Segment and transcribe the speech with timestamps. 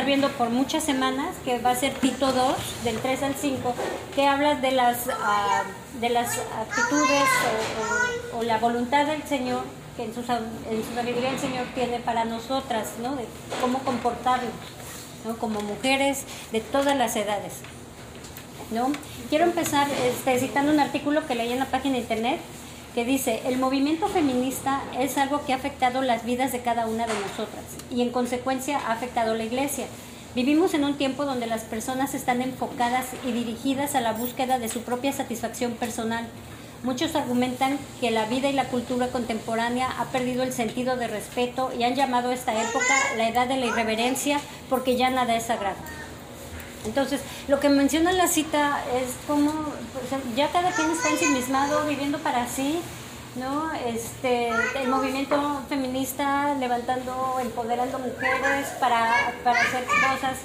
[0.00, 3.74] estar viendo por muchas semanas, que va a ser Tito 2, del 3 al 5,
[4.14, 5.64] que habla de las, ah,
[6.00, 7.28] de las actitudes
[8.34, 9.62] o, la voluntad del Señor
[9.98, 13.14] que en su, en su sabiduría el Señor tiene para nosotras, ¿no?
[13.14, 13.26] De
[13.60, 14.54] cómo comportarnos,
[15.26, 15.36] ¿no?
[15.36, 17.56] Como mujeres de todas las edades.
[18.70, 18.92] ¿no?
[19.28, 22.40] Quiero empezar este, citando un artículo que leí en la página de internet
[22.94, 27.06] que dice, el movimiento feminista es algo que ha afectado las vidas de cada una
[27.06, 29.86] de nosotras y en consecuencia ha afectado la iglesia.
[30.34, 34.68] Vivimos en un tiempo donde las personas están enfocadas y dirigidas a la búsqueda de
[34.68, 36.26] su propia satisfacción personal.
[36.82, 41.70] Muchos argumentan que la vida y la cultura contemporánea ha perdido el sentido de respeto
[41.78, 45.44] y han llamado a esta época la edad de la irreverencia porque ya nada es
[45.44, 45.76] sagrado.
[46.84, 49.52] Entonces, lo que menciona la cita es como
[49.92, 52.80] pues, ya cada quien está ensimismado, viviendo para sí,
[53.36, 53.70] ¿no?
[53.72, 60.38] Este, el movimiento feminista levantando, empoderando mujeres para, para hacer cosas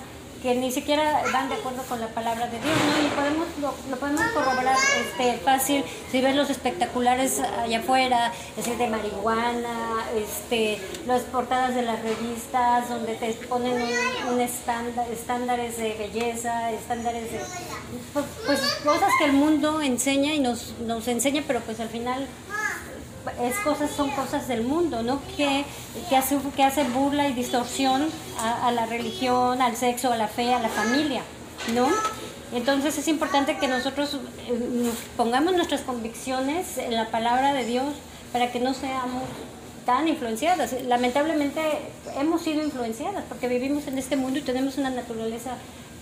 [0.45, 3.03] que ni siquiera van de acuerdo con la palabra de Dios, ¿no?
[3.03, 3.47] Y podemos,
[3.89, 10.05] lo, podemos corroborar este, fácil si ves los espectaculares allá afuera, es decir, de marihuana,
[10.16, 13.73] este, las portadas de las revistas donde te ponen
[14.31, 17.39] un, estándar, estándares de belleza, estándares de...
[18.13, 22.27] Pues, pues, cosas que el mundo enseña y nos, nos enseña, pero pues al final
[23.41, 25.21] es cosas, son cosas del mundo, ¿no?
[25.35, 25.65] Que,
[26.09, 28.07] que, hace, que hace burla y distorsión
[28.41, 31.21] a, la religión, al sexo, a la fe, a la familia,
[31.73, 31.87] ¿no?
[32.53, 37.93] Entonces es importante que nosotros eh, pongamos nuestras convicciones en la palabra de Dios
[38.31, 39.23] para que no seamos
[39.85, 40.75] tan influenciadas.
[40.83, 41.61] Lamentablemente
[42.17, 45.51] hemos sido influenciadas porque vivimos en este mundo y tenemos una naturaleza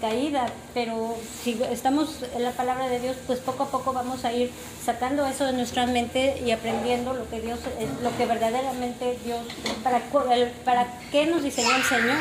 [0.03, 4.33] caída, pero si estamos en la palabra de Dios, pues poco a poco vamos a
[4.33, 4.51] ir
[4.85, 7.57] sacando eso de nuestra mente y aprendiendo lo que Dios,
[8.03, 9.39] lo que verdaderamente Dios,
[9.81, 12.17] para, qué nos diseñó el Señor,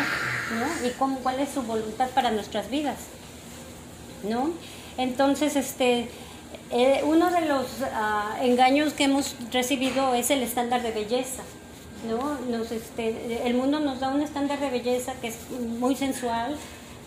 [0.60, 0.86] ¿no?
[0.86, 2.98] Y cómo, cuál es su voluntad para nuestras vidas,
[4.22, 4.52] ¿no?
[4.96, 6.08] Entonces, este,
[6.70, 11.42] eh, uno de los ah, engaños que hemos recibido es el estándar de belleza.
[12.08, 12.38] ¿no?
[12.48, 15.36] Nos, este, el mundo nos da un estándar de belleza que es
[15.78, 16.56] muy sensual,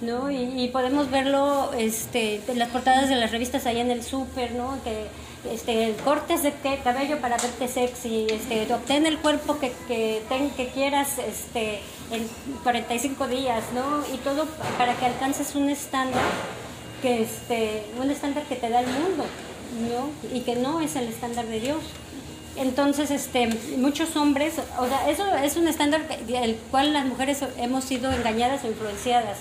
[0.02, 0.30] ¿no?
[0.30, 4.78] Y, podemos verlo este, en las portadas de las revistas allá en el súper, ¿no?
[4.84, 5.08] Que
[5.52, 10.22] este, cortes de cabello para verte sexy, este, obtén el cuerpo que, que,
[10.58, 11.80] que quieras este,
[12.12, 12.28] en
[12.64, 14.04] 45 días, ¿no?
[14.14, 14.46] Y todo
[14.78, 16.24] para que alcances un estándar
[17.02, 19.26] que este, un estándar que te da el mundo,
[19.90, 20.36] ¿no?
[20.36, 21.84] Y que no es el estándar de Dios.
[22.58, 27.84] Entonces, este, muchos hombres, o sea, eso es un estándar del cual las mujeres hemos
[27.84, 29.40] sido engañadas o influenciadas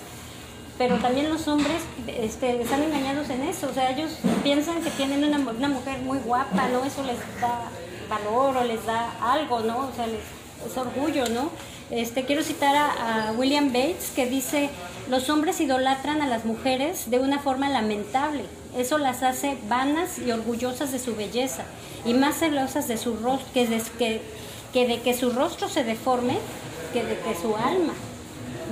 [0.77, 4.13] pero también los hombres este, están engañados en eso, o sea, ellos
[4.43, 6.85] piensan que tienen una, una mujer muy guapa, ¿no?
[6.85, 7.71] Eso les da
[8.09, 9.89] valor o les da algo, ¿no?
[9.89, 10.21] O sea, les,
[10.67, 11.51] es orgullo, ¿no?
[11.91, 14.71] Este, quiero citar a, William Bates que dice,
[15.09, 18.45] los hombres idolatran a las mujeres de una forma lamentable,
[18.77, 21.65] eso las hace vanas y orgullosas de su belleza
[22.05, 24.23] y más celosas de su rostro, que de que,
[24.73, 26.39] que, de que su rostro se deforme
[26.93, 27.93] que de que su alma,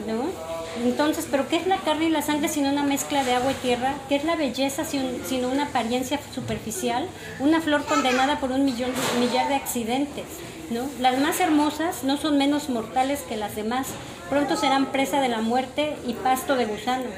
[0.07, 0.52] ¿no?
[0.81, 3.57] Entonces, ¿pero qué es la carne y la sangre sino una mezcla de agua y
[3.57, 3.95] tierra?
[4.09, 7.07] ¿Qué es la belleza sino una apariencia superficial?
[7.41, 8.91] Una flor condenada por un millón,
[9.21, 10.25] millar de accidentes.
[10.71, 10.89] ¿no?
[10.99, 13.89] Las más hermosas no son menos mortales que las demás.
[14.31, 17.13] Pronto serán presa de la muerte y pasto de gusanos.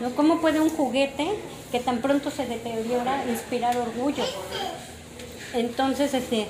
[0.00, 0.10] ¿no?
[0.14, 1.28] ¿Cómo puede un juguete
[1.72, 4.24] que tan pronto se deteriora inspirar orgullo?
[5.54, 6.46] Entonces, este,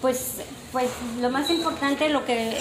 [0.00, 0.36] pues,
[0.72, 0.88] pues
[1.20, 2.56] lo más importante, lo que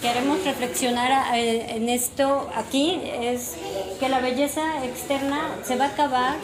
[0.00, 3.54] queremos reflexionar eh, en esto aquí es
[3.98, 6.36] que la belleza externa se va a acabar,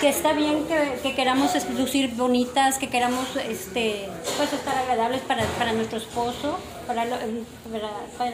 [0.00, 0.64] que está bien
[1.02, 7.04] que, queramos lucir bonitas, que queramos este, pues estar agradables para, para nuestro esposo, para,
[7.04, 8.32] para,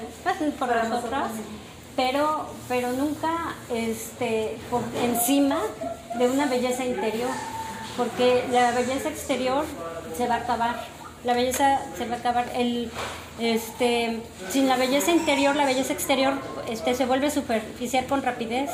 [0.58, 1.30] para, nosotras,
[1.96, 5.60] pero, pero nunca este, por encima
[6.18, 7.30] de una belleza interior,
[7.96, 9.64] porque la belleza exterior
[10.16, 12.50] se va a acabar la belleza se va a acabar.
[12.54, 12.90] El,
[13.38, 14.20] este,
[14.50, 16.34] sin la belleza interior, la belleza exterior
[16.68, 18.70] este, se vuelve superficial con rapidez.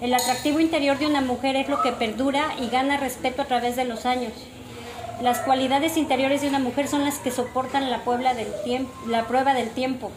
[0.00, 3.76] El atractivo interior de una mujer es lo que perdura y gana respeto a través
[3.76, 4.32] de los años.
[5.22, 8.00] Las cualidades interiores de una mujer son las que soportan la,
[8.34, 10.10] del tiempo, la prueba del tiempo.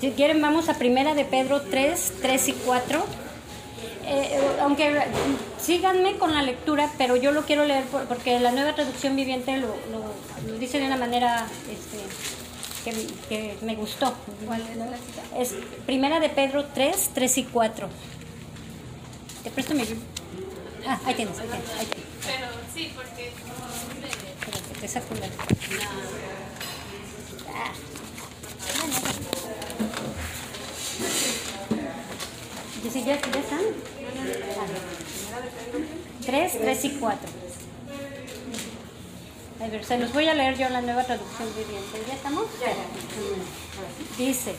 [0.00, 3.04] Si quieren, vamos a primera de Pedro 3, 3 y 4
[4.06, 5.02] eh, aunque
[5.60, 9.74] síganme con la lectura, pero yo lo quiero leer porque la nueva traducción viviente lo,
[10.58, 11.98] dice de una manera este,
[13.28, 14.14] que, me gustó.
[15.38, 15.54] es,
[15.86, 17.88] Primera de Pedro 3, 3 y 4.
[19.42, 19.82] Te presto mi...
[20.86, 22.06] Ah, ahí tienes, ahí tienes, ahí tienes.
[22.26, 23.28] Pero sí, porque...
[23.28, 25.26] Espérate, te saco la...
[27.54, 27.72] Ah.
[28.80, 29.14] Bueno,
[32.84, 33.93] ¿Y si ya, ya están?
[34.24, 34.66] Ah.
[36.24, 37.28] Tres, tres y cuatro.
[39.62, 42.02] A ver, se los voy a leer yo la nueva traducción viviente.
[42.06, 42.44] ¿Ya estamos?
[44.18, 44.54] Dice,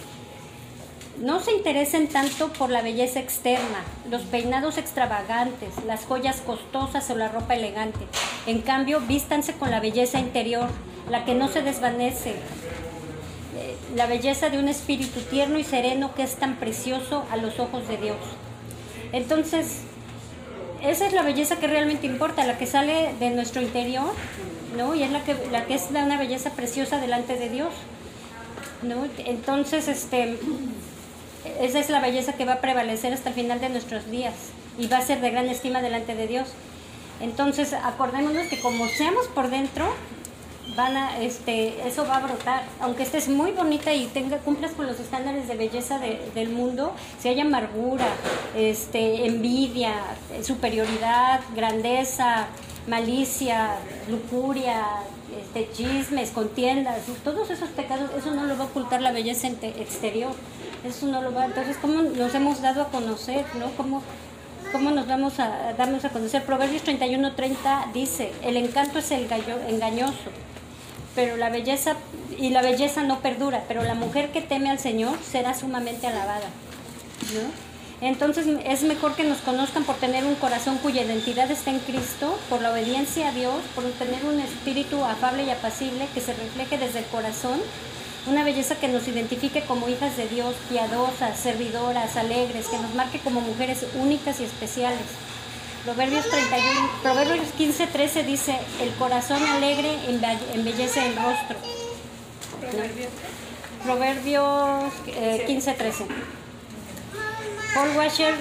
[1.21, 7.15] no se interesen tanto por la belleza externa, los peinados extravagantes, las joyas costosas o
[7.15, 7.99] la ropa elegante.
[8.47, 10.69] En cambio, vístanse con la belleza interior,
[11.09, 16.23] la que no se desvanece, eh, la belleza de un espíritu tierno y sereno que
[16.23, 18.17] es tan precioso a los ojos de Dios.
[19.15, 19.77] Entonces,
[20.83, 24.11] esa es la belleza que realmente importa, la que sale de nuestro interior,
[24.75, 24.93] ¿no?
[24.93, 27.73] Y es la que, la que es una belleza preciosa delante de Dios,
[28.83, 29.07] ¿no?
[29.19, 30.37] Entonces, este,
[31.61, 34.33] esa es la belleza que va a prevalecer hasta el final de nuestros días
[34.77, 36.49] y va a ser de gran estima delante de Dios.
[37.21, 39.93] Entonces, acordémonos que como seamos por dentro,
[40.75, 42.63] van a, este, eso va a brotar.
[42.79, 46.93] Aunque estés muy bonita y tenga, cumplas con los estándares de belleza de- del mundo,
[47.19, 48.07] si hay amargura,
[48.55, 49.93] este, envidia,
[50.43, 52.47] superioridad, grandeza,
[52.87, 53.75] malicia,
[54.09, 54.83] lujuria,
[55.39, 60.31] este, chismes, contiendas, todos esos pecados, eso no lo va a ocultar la belleza exterior.
[60.83, 61.45] Eso no lo va.
[61.45, 63.71] Entonces, ¿cómo nos hemos dado a conocer, no?
[63.77, 64.01] ¿Cómo,
[64.71, 66.43] ¿Cómo nos vamos a darnos a conocer?
[66.43, 70.29] Proverbios 31:30 dice, el encanto es el gallo- engañoso,
[71.15, 71.95] pero la belleza,
[72.37, 76.47] y la belleza no perdura, pero la mujer que teme al Señor será sumamente alabada.
[78.01, 82.37] Entonces es mejor que nos conozcan por tener un corazón cuya identidad está en Cristo,
[82.49, 86.77] por la obediencia a Dios, por tener un espíritu afable y apacible que se refleje
[86.77, 87.59] desde el corazón,
[88.27, 93.19] una belleza que nos identifique como hijas de Dios, piadosas, servidoras, alegres, que nos marque
[93.19, 95.05] como mujeres únicas y especiales.
[95.85, 101.57] Proverbios 31, Proverbios 15, 13 dice, el corazón alegre embe- embellece el rostro.
[103.83, 106.05] Proverbios eh, 15, 13.
[107.75, 108.33] Paul Washer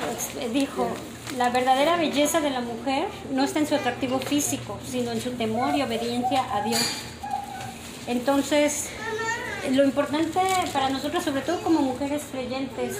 [0.54, 0.88] dijo,
[1.36, 5.32] la verdadera belleza de la mujer no está en su atractivo físico, sino en su
[5.32, 6.80] temor y obediencia a Dios.
[8.06, 8.86] Entonces,
[9.70, 10.40] lo importante
[10.72, 12.96] para nosotros, sobre todo como mujeres creyentes,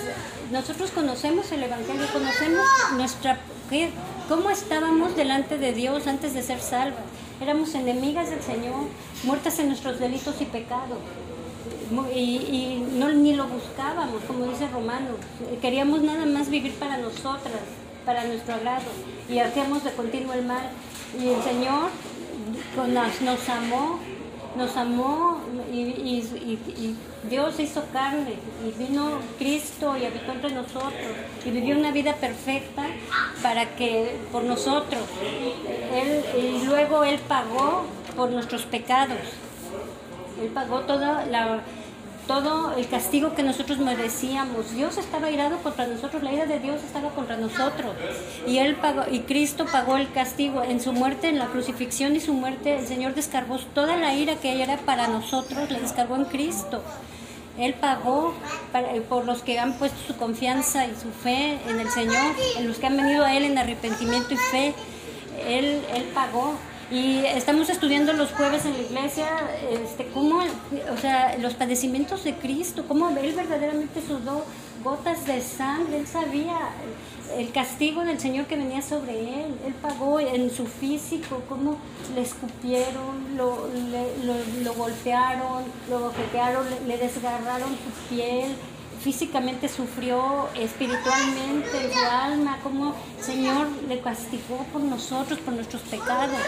[0.51, 2.67] nosotros conocemos el Evangelio, conocemos
[2.97, 3.39] nuestra,
[3.71, 3.91] qué-
[4.29, 7.05] cómo estábamos delante de Dios antes de ser salvas.
[7.41, 8.87] Éramos enemigas del Señor,
[9.25, 10.99] muertas en nuestros delitos y pecados.
[12.15, 15.17] Y, no, ni lo buscábamos, como dice Romanos.
[15.61, 17.63] Queríamos nada más vivir para nosotras,
[18.07, 18.85] para nuestro agrado.
[19.29, 20.71] Y hacíamos de continuo el mal.
[21.21, 21.91] Y el Señor
[22.77, 23.99] nos, nos amó,
[24.57, 25.41] nos amó
[25.73, 26.23] y,
[27.29, 28.35] Dios hizo carne
[28.67, 30.93] y vino Cristo y habitó entre nosotros
[31.45, 32.85] y vivió una vida perfecta
[33.43, 35.03] para que por nosotros.
[35.95, 37.85] Él, y luego él pagó
[38.15, 39.19] por nuestros pecados.
[40.41, 41.63] Él pagó toda la,
[42.27, 44.73] todo el castigo que nosotros merecíamos.
[44.73, 47.95] Dios estaba irado contra nosotros, la ira de Dios estaba contra nosotros.
[48.47, 52.21] Y él pagó, y Cristo pagó el castigo en su muerte, en la crucifixión y
[52.21, 56.25] su muerte, el Señor descargó toda la ira que era para nosotros, la descargó en
[56.25, 56.83] Cristo.
[57.59, 58.35] Él pagó
[58.73, 62.67] para- por los que han puesto su confianza y su fe en el Señor, en
[62.67, 64.75] los que han venido a Él en arrepentimiento y fe.
[65.47, 66.55] Él, él pagó.
[66.91, 69.27] Y estamos estudiando los jueves en la iglesia,
[69.71, 74.45] este, cómo, o sea, los padecimientos de Cristo, cómo Él verdaderamente sudó
[74.85, 76.57] gotas de sangre, Él sabía
[77.39, 81.79] el castigo del Señor que venía sobre Él, Él pagó en su físico, cómo
[82.15, 88.55] le escupieron, lo, le- lo, golpearon, lo bofetearon, le, le desgarraron su piel,
[89.03, 96.39] físicamente sufrió, espiritualmente en su alma, como Señor le castigó por nosotros, por nuestros pecados.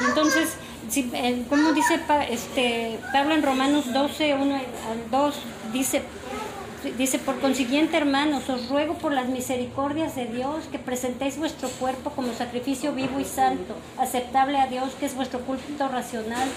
[0.00, 0.56] Entonces,
[0.90, 2.00] si, eh, como dice
[2.30, 5.34] este, Pablo en Romanos 12, 1 al 2,
[5.72, 6.02] dice,
[6.96, 12.10] dice, por consiguiente, hermanos, os ruego por las misericordias de Dios que presentéis vuestro cuerpo
[12.10, 16.48] como sacrificio vivo y santo, aceptable a Dios, que es vuestro culto racional,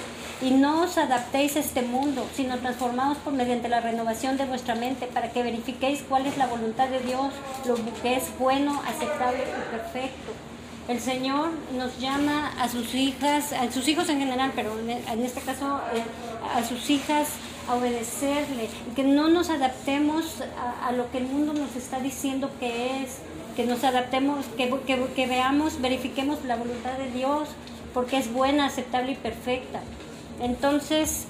[0.42, 4.76] y no os adaptéis a este mundo, sino transformaos por mediante la renovación de vuestra
[4.76, 7.34] mente, para que verifiquéis cuál es la voluntad de Dios,
[7.66, 10.49] lo que es bueno, aceptable y perfecto.
[10.90, 15.24] El Señor nos llama a sus hijas, a sus hijos en general, pero en en
[15.24, 16.02] este caso eh,
[16.56, 17.28] a sus hijas
[17.68, 20.42] a obedecerle, que no nos adaptemos
[20.84, 23.20] a, lo que el mundo nos está diciendo que es,
[23.56, 27.50] que nos adaptemos, que, que, que veamos, verifiquemos la voluntad de Dios,
[27.94, 29.82] porque es buena, aceptable y perfecta.
[30.42, 31.28] Entonces,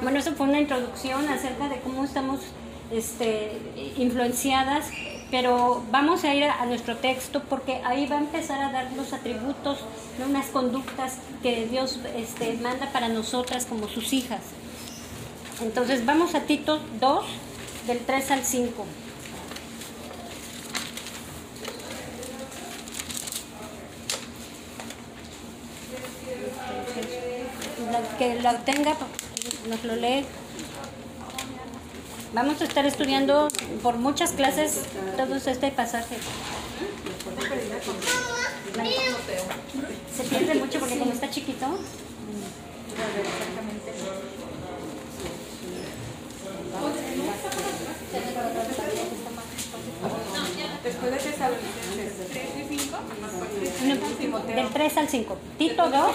[0.00, 2.40] bueno, eso fue una introducción acerca de cómo estamos
[2.90, 3.52] este,
[3.98, 4.86] influenciadas
[5.30, 9.12] pero vamos a ir a, nuestro texto porque ahí va a empezar a dar los
[9.12, 9.78] atributos,
[10.26, 14.40] unas conductas que Dios este, manda para nosotras como sus hijas.
[15.62, 17.24] Entonces vamos a Tito 2,
[17.86, 18.86] del 3 al 5.
[28.18, 28.96] que la tenga,
[29.68, 30.24] nos lo lee.
[32.34, 33.48] Vamos a estar estudiando
[33.82, 34.84] por muchas clases
[35.16, 36.16] todos este pasaje.
[40.14, 41.66] Se pierde mucho porque como está chiquito.
[50.84, 51.34] Después de 3
[52.56, 52.76] y
[54.18, 55.38] 5, del 3 al 5.
[55.58, 56.10] Tito 2.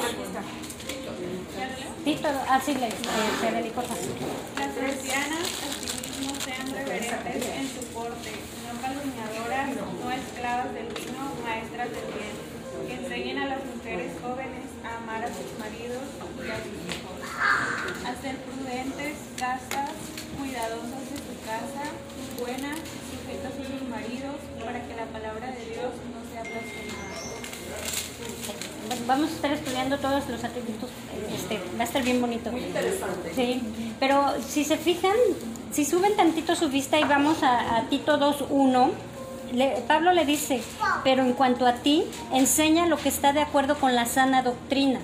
[2.04, 2.92] Tito, así ah, le,
[3.40, 5.83] se le Las asimismo
[7.04, 8.32] en su porte,
[8.64, 12.32] no calumniadoras, no esclavas del vino, maestras del bien,
[12.88, 17.20] que enseñen a las mujeres jóvenes a amar a sus maridos y a sus hijos,
[18.08, 19.92] a ser prudentes, castas,
[20.40, 21.92] cuidadosas de su casa,
[22.40, 22.80] buenas,
[23.12, 27.04] sujetas a sus maridos, para que la palabra de Dios no sea blasfemada.
[29.08, 30.90] Vamos a estar estudiando todos los atributos,
[31.36, 32.50] este, va a estar bien bonito.
[32.52, 33.34] Muy interesante.
[33.36, 33.62] Sí,
[34.00, 35.18] pero si se fijan,
[35.74, 38.92] si suben tantito su vista y vamos a, Tito 2.1,
[39.88, 40.62] Pablo le dice,
[41.04, 45.00] pero en cuanto a ti, enseña lo que está de acuerdo con la sana doctrina.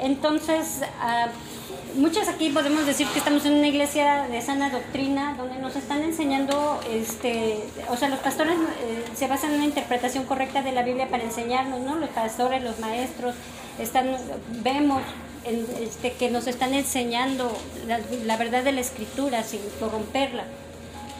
[0.00, 5.58] Entonces, uh, muchas aquí podemos decir que estamos en una iglesia de sana doctrina donde
[5.58, 10.62] nos están enseñando, este, o sea, los pastores eh, se basan en una interpretación correcta
[10.62, 11.96] de la Biblia para enseñarnos, ¿no?
[11.96, 13.34] Los pastores, los maestros,
[13.78, 14.16] están,
[14.62, 15.02] vemos
[15.44, 17.50] este, que nos están enseñando
[17.86, 20.44] la, la verdad de la escritura sin corromperla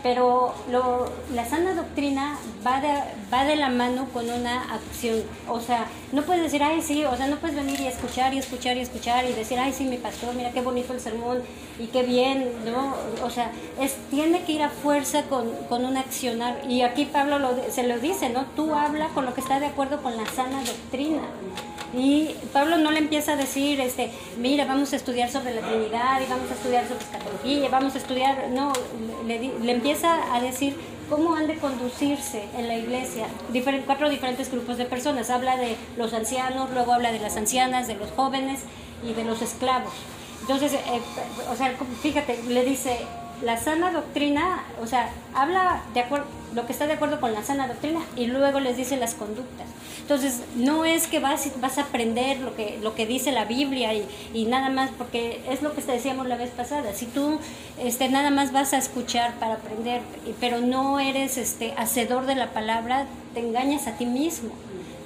[0.03, 2.89] pero lo, la sana doctrina va de,
[3.33, 5.23] va de la mano con una acción.
[5.49, 8.39] O sea, no puedes decir, ay, sí, o sea, no puedes venir y escuchar y
[8.39, 11.43] escuchar y escuchar y decir, ay, sí, mi pastor, mira qué bonito el sermón
[11.79, 12.95] y qué bien, ¿no?
[13.25, 16.61] O sea, es, tiene que ir a fuerza con, con un accionar.
[16.69, 17.39] Y aquí Pablo
[17.71, 18.45] se lo dice, ¿no?
[18.57, 21.23] Tú habla con lo que está de acuerdo con la sana doctrina.
[21.95, 26.21] Y Pablo no le empieza a decir, este, mira, vamos a estudiar sobre la Trinidad
[26.23, 28.73] y vamos a estudiar sobre escatología, vamos a estudiar, no,
[29.27, 30.77] le, empieza a decir
[31.09, 33.27] cómo han de conducirse en la iglesia
[33.87, 35.29] cuatro diferentes grupos de personas.
[35.29, 38.61] Habla de los ancianos, luego habla de las ancianas, de los jóvenes
[39.05, 39.93] y de los esclavos.
[40.41, 41.01] Entonces, eh,
[41.51, 42.99] o sea, fíjate, le dice,
[43.43, 47.43] la sana doctrina, o sea, habla de acuerdo, lo que está de acuerdo con la
[47.43, 49.67] sana doctrina y luego les dice las conductas.
[50.01, 53.93] Entonces, no es que vas, vas a aprender lo que, lo que dice la Biblia
[54.35, 56.93] y, nada más, porque es lo que te decíamos la vez pasada.
[56.93, 57.39] Si tú
[57.79, 60.03] este, nada más vas a escuchar para aprender,
[60.41, 64.51] pero no eres este, hacedor de la palabra, te engañas a ti mismo.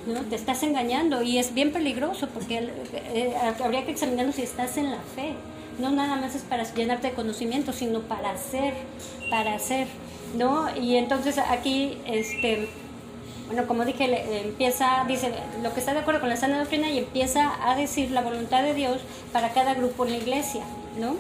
[0.07, 0.21] ¿no?
[0.21, 2.71] Te estás engañando y es bien peligroso porque
[3.13, 5.35] eh, habría que examinarlo si estás en la fe
[5.79, 8.75] no nada más es para llenarte de conocimiento, sino para hacer,
[9.31, 9.87] para hacer,
[10.37, 10.69] ¿no?
[10.77, 12.69] Y entonces aquí, este,
[13.47, 14.05] bueno, como dije,
[14.45, 18.11] empieza, dice lo que está de acuerdo con la sana doctrina y empieza a decir
[18.11, 18.99] la voluntad de Dios
[19.33, 20.63] para cada grupo en la iglesia,
[20.99, 21.17] ¿no?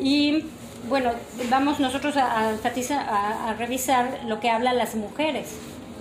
[0.00, 0.44] Y
[0.88, 1.10] bueno,
[1.50, 2.52] vamos nosotros a,
[3.58, 5.48] revisar lo que habla las mujeres,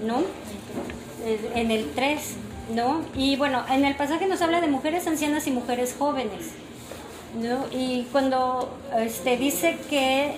[0.04, 0.22] ¿no?
[1.54, 2.20] En el 3,
[2.74, 3.02] ¿no?
[3.16, 6.52] Y bueno, en el pasaje nos habla de mujeres ancianas y mujeres jóvenes.
[7.40, 7.66] ¿no?
[7.72, 10.36] Y cuando este, dice que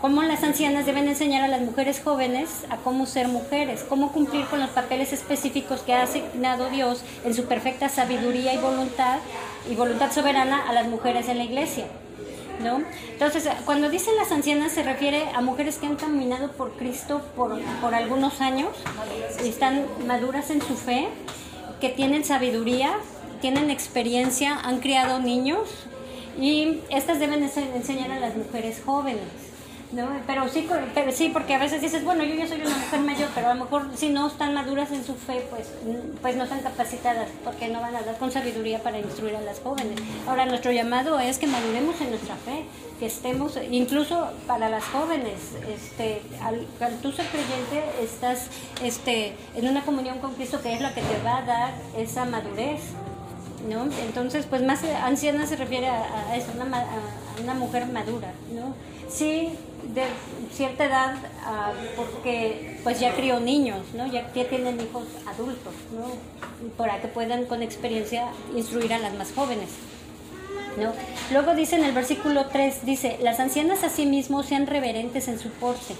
[0.00, 4.46] cómo las ancianas deben enseñar a las mujeres jóvenes a cómo ser mujeres, cómo cumplir
[4.46, 9.18] con los papeles específicos que ha asignado Dios en su perfecta sabiduría y voluntad
[9.70, 11.86] y voluntad soberana a las mujeres en la iglesia.
[12.62, 12.82] ¿No?
[13.10, 17.58] Entonces, cuando dice las ancianas se refiere a mujeres que han caminado por Cristo por,
[17.80, 18.68] por algunos años,
[19.42, 21.08] están maduras en su fe,
[21.80, 22.92] que tienen sabiduría,
[23.40, 25.70] tienen experiencia, han criado niños,
[26.38, 29.49] y estas deben enseñar a las mujeres jóvenes.
[29.92, 30.08] ¿No?
[30.26, 33.28] Pero sí, pero sí, porque a veces dices, bueno, yo ya soy una mujer mayor,
[33.34, 35.68] pero a lo mejor si no están maduras en su fe, pues,
[36.22, 39.60] pues no están capacitadas, porque no van a dar con sabiduría para instruir a las
[39.60, 40.00] jóvenes.
[40.28, 42.64] Ahora, nuestro llamado es que maduremos en nuestra fe,
[42.98, 48.48] que estemos, incluso para las jóvenes, este, al, al tú ser creyente, estás
[48.82, 52.24] este, en una comunión con Cristo, que es la que te va a dar esa
[52.24, 52.80] madurez.
[53.68, 53.84] ¿no?
[54.06, 58.74] Entonces, pues más anciana se refiere a, eso, una, a una mujer madura, ¿no?
[59.10, 59.50] Sí,
[59.94, 60.04] de
[60.52, 64.06] cierta edad, ah, porque pues ya crió niños, ¿no?
[64.06, 66.12] Ya, tienen hijos adultos, ¿no?
[66.76, 69.70] Para que puedan con experiencia instruir a las más jóvenes.
[70.76, 70.92] ¿No?
[71.32, 75.96] Luego dice en el versículo 3, dice, las ancianas asimismo sean reverentes en su porte.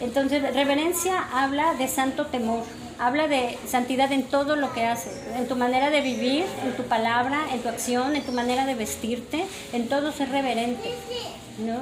[0.00, 2.62] Entonces, reverencia habla de santo temor,
[3.00, 6.82] habla de santidad en todo lo que haces, en tu manera de vivir, en tu
[6.84, 10.94] palabra, en tu acción, en tu manera de vestirte, en todo ser reverente.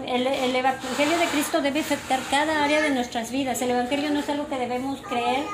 [0.07, 3.61] El, Evangelio de Cristo debe afectar cada área de nuestras vidas.
[3.63, 5.45] El Evangelio no es algo que debemos creer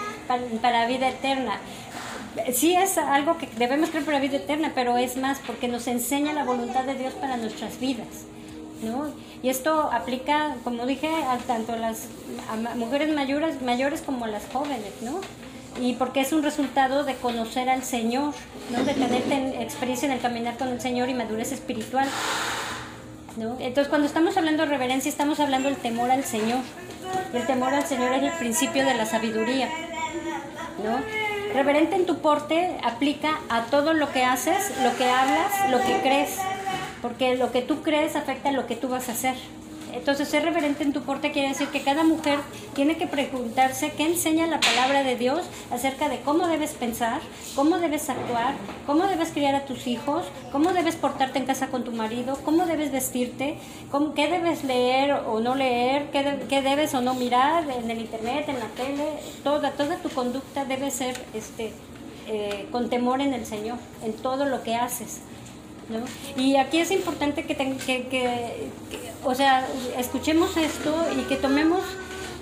[0.62, 1.58] para, vida eterna
[2.52, 5.86] sí es algo que debemos creer para la vida eterna, pero es más porque nos
[5.86, 8.26] enseña la voluntad de Dios para nuestras vidas.
[8.82, 9.06] ¿no?
[9.42, 12.08] Y esto aplica, como dije, a tanto a las
[12.76, 15.20] mujeres mayores, mayores como a las jóvenes, ¿no?
[15.80, 18.32] Y porque es un resultado de conocer al Señor,
[18.70, 18.84] ¿no?
[18.84, 22.08] De tener experiencia en el caminar con el Señor y madurez espiritual.
[23.36, 23.56] ¿no?
[23.58, 26.60] Entonces, cuando estamos hablando de reverencia, estamos hablando del temor al Señor.
[27.32, 29.68] Y el temor al Señor es el principio de la sabiduría.
[30.84, 31.00] ¿no?
[31.52, 36.00] Reverente en tu porte aplica a todo lo que haces, lo que hablas, lo que
[36.00, 36.38] crees
[37.04, 39.34] porque lo que tú crees afecta a lo que tú vas a hacer.
[39.94, 42.40] Entonces, ser reverente en tu porte quiere decir que cada mujer
[42.74, 47.20] tiene que preguntarse qué enseña la palabra de Dios acerca de cómo debes pensar,
[47.54, 48.54] cómo debes actuar,
[48.86, 52.66] cómo debes criar a tus hijos, cómo debes portarte en casa con tu marido, cómo
[52.66, 53.56] debes vestirte,
[53.92, 58.48] cómo, qué debes leer o no leer, qué, debes o no mirar en el internet,
[58.48, 59.04] en la tele.
[59.44, 61.72] Toda, toda tu conducta debe ser este,
[62.26, 65.20] eh, con temor en el Señor, en todo lo que haces.
[66.36, 68.70] Y aquí es importante que, que,
[69.24, 69.66] o sea,
[69.98, 71.80] escuchemos esto y que tomemos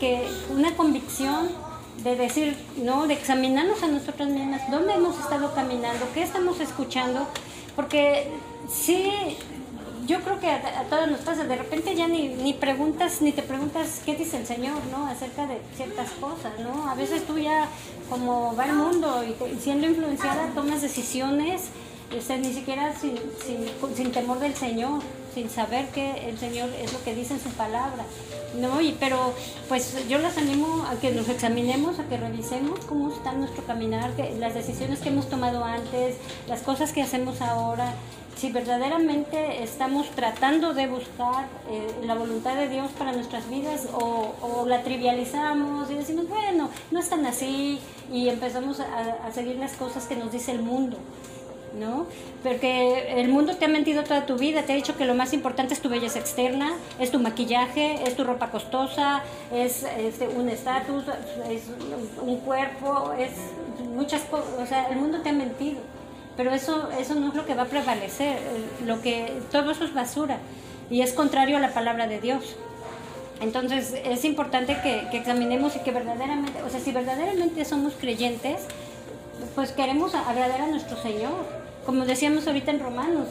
[0.00, 1.48] que una convicción
[2.02, 3.06] de decir, ¿no?
[3.06, 7.26] De examinarnos a nosotros mismas, dónde hemos estado caminando, qué estamos escuchando,
[7.76, 8.28] porque
[8.68, 9.10] sí,
[10.06, 13.42] yo creo que a, todos nos pasa, de repente ya ni, ni preguntas, ni te
[13.42, 15.06] preguntas qué dice el Señor, ¿no?
[15.06, 16.88] Acerca de ciertas cosas, ¿no?
[16.88, 17.68] A veces tú ya,
[18.10, 21.70] como va el mundo y siendo influenciada, tomas decisiones
[22.12, 23.18] ni siquiera sin,
[23.96, 25.00] sin, temor del Señor,
[25.34, 28.04] sin saber que el Señor es lo que dice en su palabra.
[28.60, 28.82] ¿no?
[28.82, 29.32] Y, pero
[29.68, 34.10] pues yo las animo a que nos examinemos, a que revisemos cómo está nuestro caminar,
[34.38, 36.16] las decisiones que hemos tomado antes,
[36.48, 37.94] las cosas que hacemos ahora,
[38.36, 44.64] si verdaderamente estamos tratando de buscar eh, la voluntad de Dios para nuestras vidas o,
[44.66, 47.78] la trivializamos y decimos, bueno, no es tan así
[48.12, 50.98] y empezamos a seguir las cosas que nos dice el mundo.
[51.78, 52.06] ¿No?
[52.42, 55.32] Porque el mundo te ha mentido toda tu vida, te ha dicho que lo más
[55.32, 59.86] importante es tu belleza externa, es tu maquillaje, es tu ropa costosa, es,
[60.36, 61.04] un estatus,
[61.48, 61.62] es
[62.20, 63.30] un cuerpo, es
[63.94, 65.80] muchas cosas, o sea, el mundo te ha mentido.
[66.36, 68.38] Pero eso, eso no es lo que va a prevalecer,
[68.86, 70.38] lo que, todo eso es basura
[70.90, 72.56] y es contrario a la palabra de Dios.
[73.40, 78.62] Entonces es importante que, que examinemos y que verdaderamente, o sea, si verdaderamente somos creyentes,
[79.54, 83.28] pues queremos agradar a nuestro Señor como decíamos ahorita en Romanos,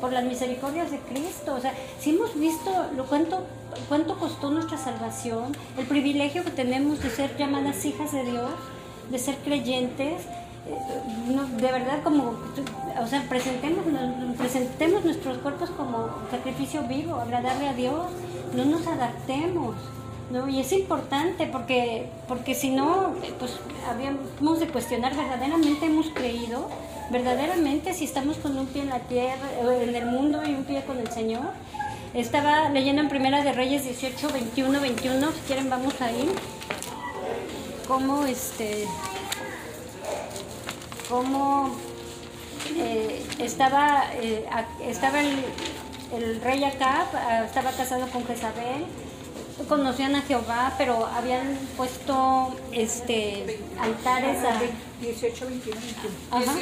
[0.00, 3.44] por las misericordias de Cristo, o sea, si hemos visto lo cuánto,
[3.88, 8.50] cuánto costó nuestra salvación, el privilegio que tenemos de ser llamadas hijas de Dios,
[9.10, 10.22] de ser creyentes,
[10.66, 12.34] eh, de verdad como,
[13.02, 13.84] o sea, presentemos,
[14.38, 18.06] presentemos nuestros cuerpos como sacrificio vivo, agradable a Dios,
[18.54, 19.74] no nos adaptemos.
[20.30, 20.48] ¿No?
[20.48, 23.52] Y es importante porque, porque si no, pues
[23.88, 26.68] habíamos de cuestionar, verdaderamente hemos creído,
[27.10, 29.48] verdaderamente si estamos con un pie en la tierra,
[29.82, 31.50] en el mundo y un pie con el Señor.
[32.14, 36.30] Estaba leyendo en Primera de Reyes 18, 21, 21, si quieren vamos ahí.
[37.88, 38.86] Cómo este
[41.08, 41.74] cómo
[42.76, 44.46] eh, estaba, eh,
[44.82, 45.44] estaba el,
[46.12, 48.86] el, rey Acab, ah, estaba casado con Jezabel,
[49.68, 54.60] conocían a Jehová, pero habían puesto este altares a
[55.00, 55.80] 18, 21,
[56.32, 56.60] 21.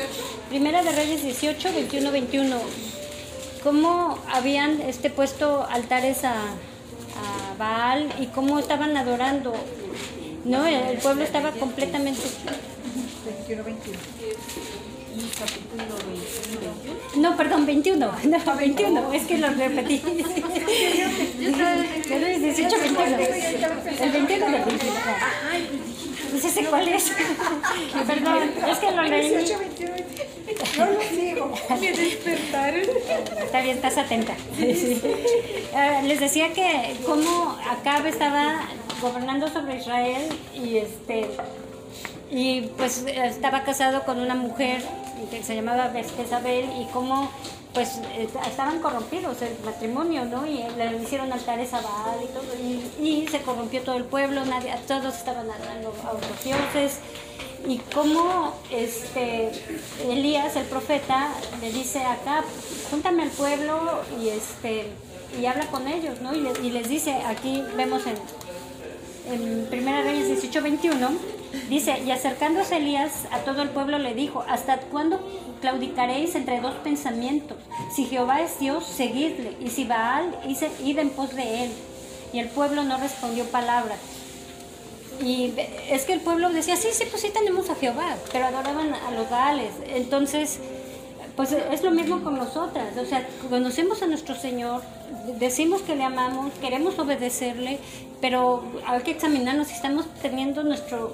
[0.49, 2.57] Primera de Reyes 18, 21, 21.
[3.63, 9.55] ¿Cómo habían este puesto altares a, a Baal y cómo estaban adorando?
[10.45, 12.23] No, el pueblo estaba completamente
[13.25, 13.99] 21, 21.
[17.17, 18.13] No, perdón, 21.
[18.25, 19.13] No, 21.
[19.13, 19.99] Es que lo repetí.
[22.43, 23.17] 18, 21.
[24.01, 24.95] El 21 de 21.
[26.33, 27.13] No sé cuál es.
[28.07, 29.29] Perdón, es que lo leí.
[29.29, 29.93] 18, 21.
[30.79, 31.53] No lo digo.
[31.81, 32.81] Me despertaron.
[33.43, 34.35] Está bien, estás atenta.
[34.59, 38.69] Uh, les decía que como Acab estaba
[39.01, 40.23] gobernando sobre Israel
[40.55, 41.31] y este
[42.31, 44.83] y pues estaba casado con una mujer
[45.31, 47.31] que se llamaba Jezabel y cómo
[47.75, 48.01] pues
[48.47, 50.47] estaban corrompidos el matrimonio, ¿no?
[50.47, 52.45] Y le hicieron altares a Baal y todo,
[53.01, 56.99] y, se corrompió todo el pueblo, nadie, todos estaban adorando a otros dioses.
[57.67, 59.53] Y cómo este,
[60.07, 61.29] Elías, el profeta,
[61.61, 62.45] le dice acá,
[62.91, 64.89] júntame al pueblo y, este,
[65.41, 66.35] y habla con ellos, ¿no?
[66.35, 68.17] Y, y les dice, aquí vemos en
[69.31, 71.11] en Primera Reyes 18, 21,
[71.69, 75.21] dice, y acercándose Elías a todo el pueblo le dijo, ¿hasta cuándo
[75.61, 77.57] claudicaréis entre dos pensamientos?
[77.95, 81.73] Si Jehová es Dios, seguidle, y si Baal, id en pos de él.
[82.33, 83.97] Y el pueblo no respondió palabra.
[85.23, 85.53] Y
[85.91, 89.11] es que el pueblo decía, sí, sí, pues sí tenemos a Jehová, pero adoraban a
[89.13, 89.73] los Baales.
[89.87, 90.59] Entonces,
[91.37, 92.97] pues es lo mismo con nosotras.
[92.97, 94.83] O sea, conocemos a nuestro Señor,
[95.39, 97.79] decimos que le amamos, queremos obedecerle,
[98.21, 101.13] pero hay que examinarnos si estamos teniendo nuestros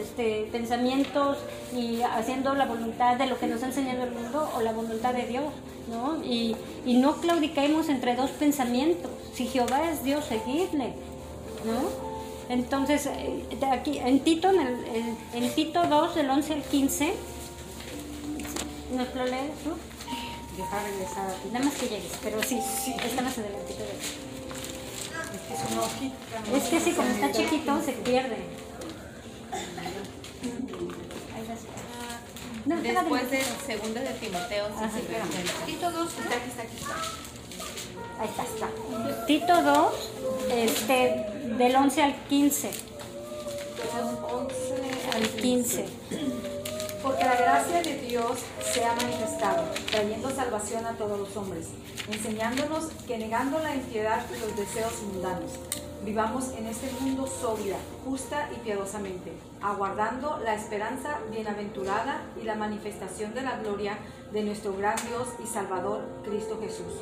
[0.00, 1.38] este, pensamientos
[1.74, 5.14] y haciendo la voluntad de lo que nos ha enseñado el mundo o la voluntad
[5.14, 5.46] de Dios,
[5.90, 6.22] ¿no?
[6.24, 9.10] Y, y no claudiquemos entre dos pensamientos.
[9.34, 10.94] Si Jehová es Dios, seguidle,
[11.64, 12.10] ¿no?
[12.50, 17.14] Entonces, eh, aquí en Tito, en, en, Tito 2, del 11 al 15,
[18.92, 19.72] ¿nos lo lees tú?
[20.56, 21.48] Dejar regresar aquí.
[21.52, 22.94] Nada más que llegues, pero sí, sí.
[23.02, 23.82] está más adelantito.
[25.34, 26.56] Es que es una hojita.
[26.56, 28.36] Es que sí, como está chiquito, se pierde.
[32.66, 35.00] No, Después de segundo de Timoteo, Ajá, sí,
[35.66, 36.76] Tito 2, está aquí, está aquí.
[38.20, 39.26] Ahí está, está.
[39.26, 40.10] Tito 2,
[40.52, 41.26] este,
[41.56, 42.70] del 11 al 15.
[44.30, 45.86] 11 al 15.
[47.10, 51.66] Porque la gracia de Dios se ha manifestado, trayendo salvación a todos los hombres,
[52.08, 55.50] enseñándonos que negando la impiedad y los deseos mundanos,
[56.04, 63.34] vivamos en este mundo sobria, justa y piadosamente, aguardando la esperanza bienaventurada y la manifestación
[63.34, 63.98] de la gloria
[64.30, 66.92] de nuestro gran Dios y Salvador, Cristo Jesús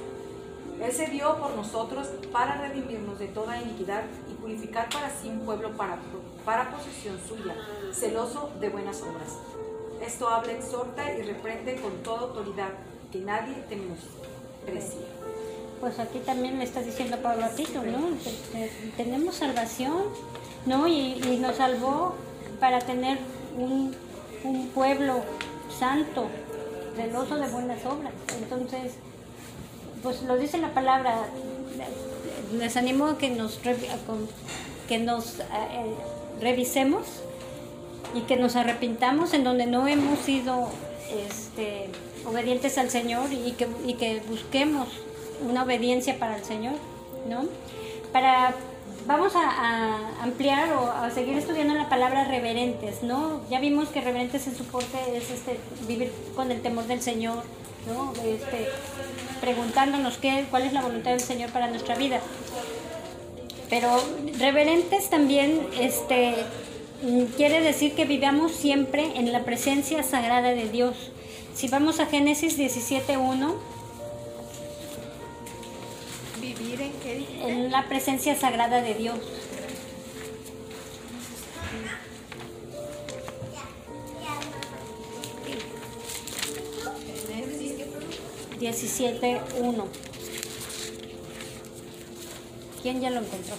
[0.80, 5.40] él se dio por nosotros para redimirnos de toda iniquidad y purificar para sí un
[5.40, 5.98] pueblo para,
[6.44, 7.56] para posesión suya,
[7.92, 9.38] celoso de buenas obras.
[10.04, 12.70] Esto habla, exhorta y reprende con toda autoridad,
[13.12, 15.00] que nadie te menosprecie.
[15.80, 18.10] Pues aquí también me está diciendo Pablo a Tito, ¿no?
[18.96, 20.04] Tenemos salvación,
[20.66, 20.88] ¿no?
[20.88, 22.14] Y, nos salvó
[22.58, 23.18] para tener
[23.56, 23.94] un,
[24.44, 25.22] un pueblo
[25.78, 26.26] santo,
[26.96, 28.12] celoso de buenas obras.
[28.40, 28.94] Entonces,
[30.02, 31.26] pues lo dice la palabra,
[32.52, 33.58] les animo a que nos,
[34.88, 35.44] que nos eh,
[36.40, 37.04] revisemos
[38.14, 40.68] y que nos arrepintamos en donde no hemos sido
[41.26, 41.88] este,
[42.26, 44.88] obedientes al Señor y que, y que busquemos
[45.48, 46.74] una obediencia para el Señor,
[47.28, 47.44] ¿no?
[48.12, 48.54] Para,
[49.06, 53.40] vamos a, ampliar o a seguir estudiando la palabra reverentes, ¿no?
[53.50, 57.42] Ya vimos que reverentes en su porte es este, vivir con el temor del Señor,
[57.86, 58.12] ¿no?
[58.24, 58.68] Este,
[59.40, 62.20] preguntándonos qué, cuál es la voluntad del Señor para nuestra vida.
[63.70, 64.02] Pero
[64.38, 66.34] reverentes también este,
[67.36, 70.96] quiere decir que vivamos siempre en la presencia sagrada de Dios.
[71.54, 73.54] Si vamos a Génesis 17.1,
[76.40, 77.26] ¿Vivir en qué?
[77.42, 79.18] En la presencia sagrada de Dios.
[88.60, 89.84] 17.1.
[92.82, 93.54] ¿Quién ya lo encontró?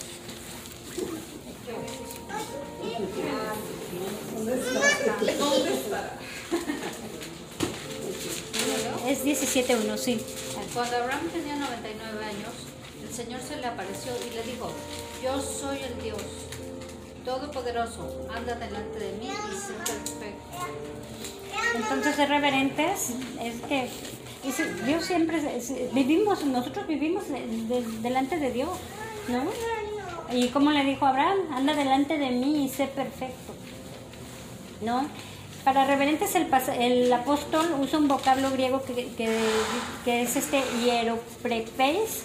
[9.08, 10.22] Es 17.1, sí.
[10.74, 12.54] Cuando Abraham tenía 99 años,
[13.08, 14.72] el Señor se le apareció y le dijo,
[15.24, 16.22] yo soy el Dios
[17.26, 20.58] Todopoderoso, anda delante de mí y sé perfecto.
[21.76, 23.10] Entonces, reverentes
[23.42, 23.90] es que
[24.86, 25.42] Dios siempre,
[25.94, 27.26] vivimos, nosotros vivimos
[28.02, 28.70] delante de Dios,
[29.28, 29.44] ¿no?
[30.32, 33.54] Y como le dijo Abraham, anda delante de mí y sé perfecto,
[34.82, 35.08] ¿no?
[35.64, 36.48] Para reverentes el,
[36.80, 42.24] el apóstol usa un vocablo griego que, es este hieroprepeis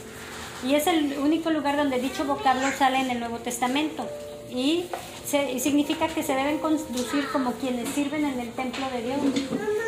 [0.66, 4.08] y es el único lugar donde dicho vocablo sale en el Nuevo Testamento
[4.50, 4.84] y
[5.58, 9.18] significa que se deben conducir como quienes sirven en el templo de Dios.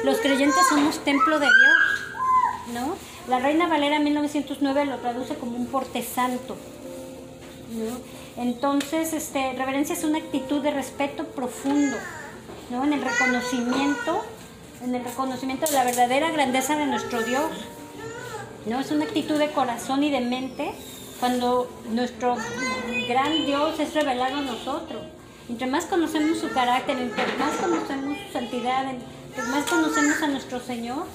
[0.05, 2.07] Los creyentes somos templo de Dios.
[2.73, 2.97] ¿no?
[3.29, 6.57] La Reina Valera 1909 lo traduce como un porte santo,
[8.37, 11.97] Entonces, este, reverencia es una actitud de respeto profundo,
[12.71, 12.85] ¿no?
[12.85, 14.23] En el reconocimiento,
[14.85, 17.51] en el reconocimiento de la verdadera grandeza de nuestro Dios,
[18.67, 18.81] ¿no?
[18.81, 20.73] Es una actitud de corazón y de mente
[21.19, 22.37] cuando nuestro
[23.09, 25.03] gran Dios es revelado a nosotros.
[25.49, 30.61] Entre más conocemos su carácter, entre más conocemos su santidad, entre más conocemos a nuestro
[30.61, 31.07] Señor,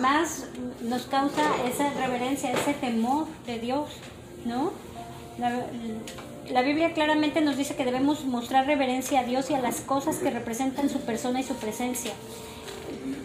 [0.00, 0.46] más
[0.82, 3.88] nos causa esa reverencia, ese temor de Dios,
[4.44, 4.72] ¿no?
[5.38, 10.18] La, Biblia claramente nos dice que debemos mostrar reverencia a Dios y a las cosas
[10.18, 12.12] que representan su persona y su presencia.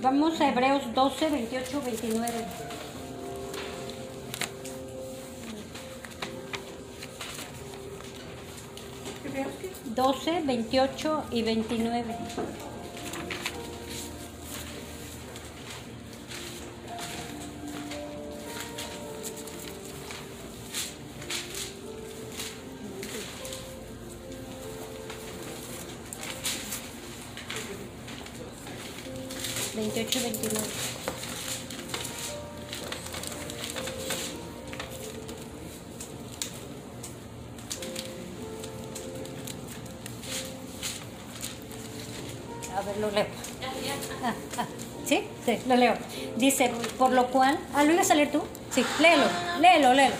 [0.01, 2.33] Vamos a Hebreos 12, 28, 29.
[9.25, 9.69] Hebreos qué?
[9.93, 12.15] 12, 28 y 29.
[29.79, 30.67] Veintiocho, veintinueve.
[42.75, 43.25] A ver, lo leo.
[44.21, 44.65] Ah, ah,
[45.05, 45.23] ¿Sí?
[45.45, 45.93] Sí, lo leo.
[46.35, 47.57] Dice, por lo cual...
[47.73, 48.43] Ah, ¿lo ibas a leer tú?
[48.71, 49.23] Sí, léelo,
[49.61, 50.15] léelo, léelo.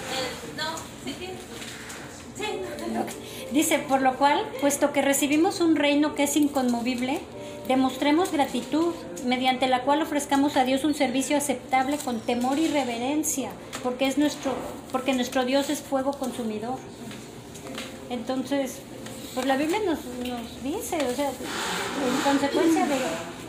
[2.97, 3.51] Ok.
[3.51, 7.19] Dice, por lo cual, puesto que recibimos un reino que es inconmovible,
[7.67, 8.93] demostremos gratitud,
[9.25, 13.49] mediante la cual ofrezcamos a Dios un servicio aceptable con temor y reverencia,
[13.83, 14.53] porque es nuestro,
[14.91, 16.77] porque nuestro Dios es fuego consumidor.
[18.09, 18.79] Entonces,
[19.35, 22.95] pues la Biblia nos, nos dice, o sea, en consecuencia de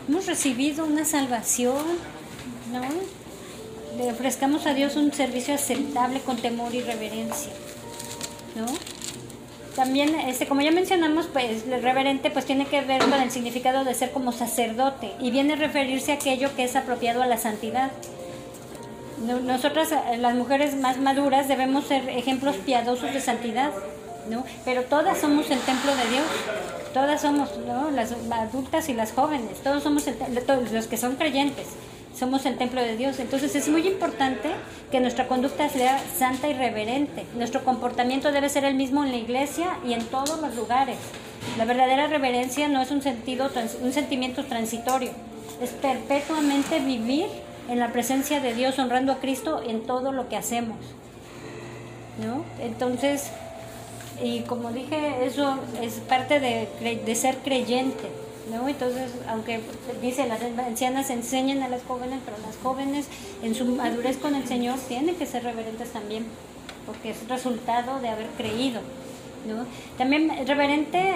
[0.07, 1.85] hemos recibido una salvación,
[2.71, 2.81] ¿no?
[3.97, 7.51] Le ofrezcamos a Dios un servicio aceptable con temor y reverencia,
[8.55, 8.65] ¿no?
[9.75, 13.85] También, este, como ya mencionamos, pues el reverente pues tiene que ver con el significado
[13.85, 17.37] de ser como sacerdote y viene a referirse a aquello que es apropiado a la
[17.37, 17.91] santidad.
[19.25, 23.71] No- Nosotras, eh, las mujeres más maduras, debemos ser ejemplos piadosos de santidad,
[24.29, 24.43] ¿no?
[24.65, 26.25] Pero todas somos el templo de Dios,
[26.93, 27.91] todas somos, ¿no?
[27.91, 31.67] Las adultas y las jóvenes, todos somos el todos los que son creyentes,
[32.17, 33.19] somos el templo de Dios.
[33.19, 34.49] Entonces es muy importante
[34.91, 37.25] que nuestra conducta sea santa y reverente.
[37.35, 40.97] Nuestro comportamiento debe ser el mismo en la iglesia y en todos los lugares.
[41.57, 43.49] La verdadera reverencia no es un sentido,
[43.81, 45.11] un sentimiento transitorio,
[45.61, 47.25] es perpetuamente vivir
[47.69, 50.77] en la presencia de Dios, honrando a Cristo en todo lo que hacemos.
[52.21, 52.43] ¿no?
[52.59, 53.31] Entonces,
[54.21, 56.67] y como dije, eso es parte de,
[57.05, 58.09] de ser creyente,
[58.49, 58.67] ¿no?
[58.67, 59.61] Entonces, aunque
[60.01, 63.07] dice las ancianas enseñan a las jóvenes, pero las jóvenes
[63.43, 66.25] en su madurez con el Señor tienen que ser reverentes también,
[66.85, 68.81] porque es resultado de haber creído.
[69.47, 69.65] ¿no?
[69.97, 71.13] También reverente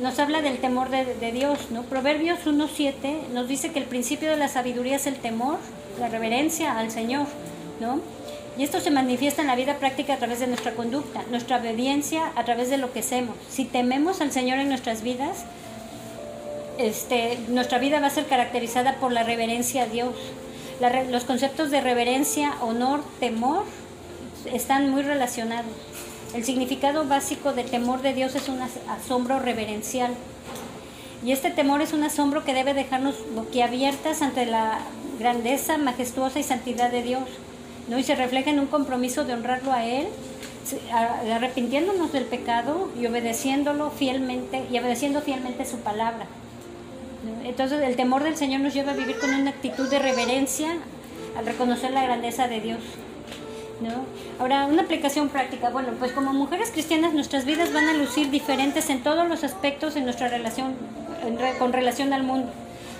[0.00, 1.84] nos habla del temor de, de Dios, ¿no?
[1.84, 5.58] Proverbios 1.7 nos dice que el principio de la sabiduría es el temor,
[6.00, 7.26] la reverencia al Señor,
[7.80, 8.00] ¿no?
[8.58, 12.32] Y esto se manifiesta en la vida práctica a través de nuestra conducta, nuestra obediencia
[12.34, 13.36] a través de lo que hacemos.
[13.48, 15.44] Si tememos al Señor en nuestras vidas,
[16.78, 20.14] este, nuestra vida va a ser caracterizada por la reverencia a Dios.
[21.10, 23.64] Los conceptos de reverencia, honor, temor
[24.52, 25.72] están muy relacionados.
[26.34, 30.14] El significado básico de temor de Dios es un as- asombro reverencial.
[31.24, 34.78] Y este temor es un asombro que debe dejarnos boquiabiertas ante la
[35.18, 37.24] grandeza, majestuosa y santidad de Dios.
[37.88, 37.98] ¿no?
[37.98, 40.06] Y se refleja en un compromiso de honrarlo a Él,
[41.34, 46.26] arrepintiéndonos del pecado y obedeciéndolo fielmente, y obedeciendo fielmente su palabra.
[47.44, 50.68] Entonces el temor del Señor nos lleva a vivir con una actitud de reverencia
[51.36, 52.80] al reconocer la grandeza de Dios.
[53.80, 54.04] ¿no?
[54.40, 55.70] Ahora, una aplicación práctica.
[55.70, 59.96] Bueno, pues como mujeres cristianas nuestras vidas van a lucir diferentes en todos los aspectos
[59.96, 60.74] en nuestra relación,
[61.24, 62.50] en con relación al mundo.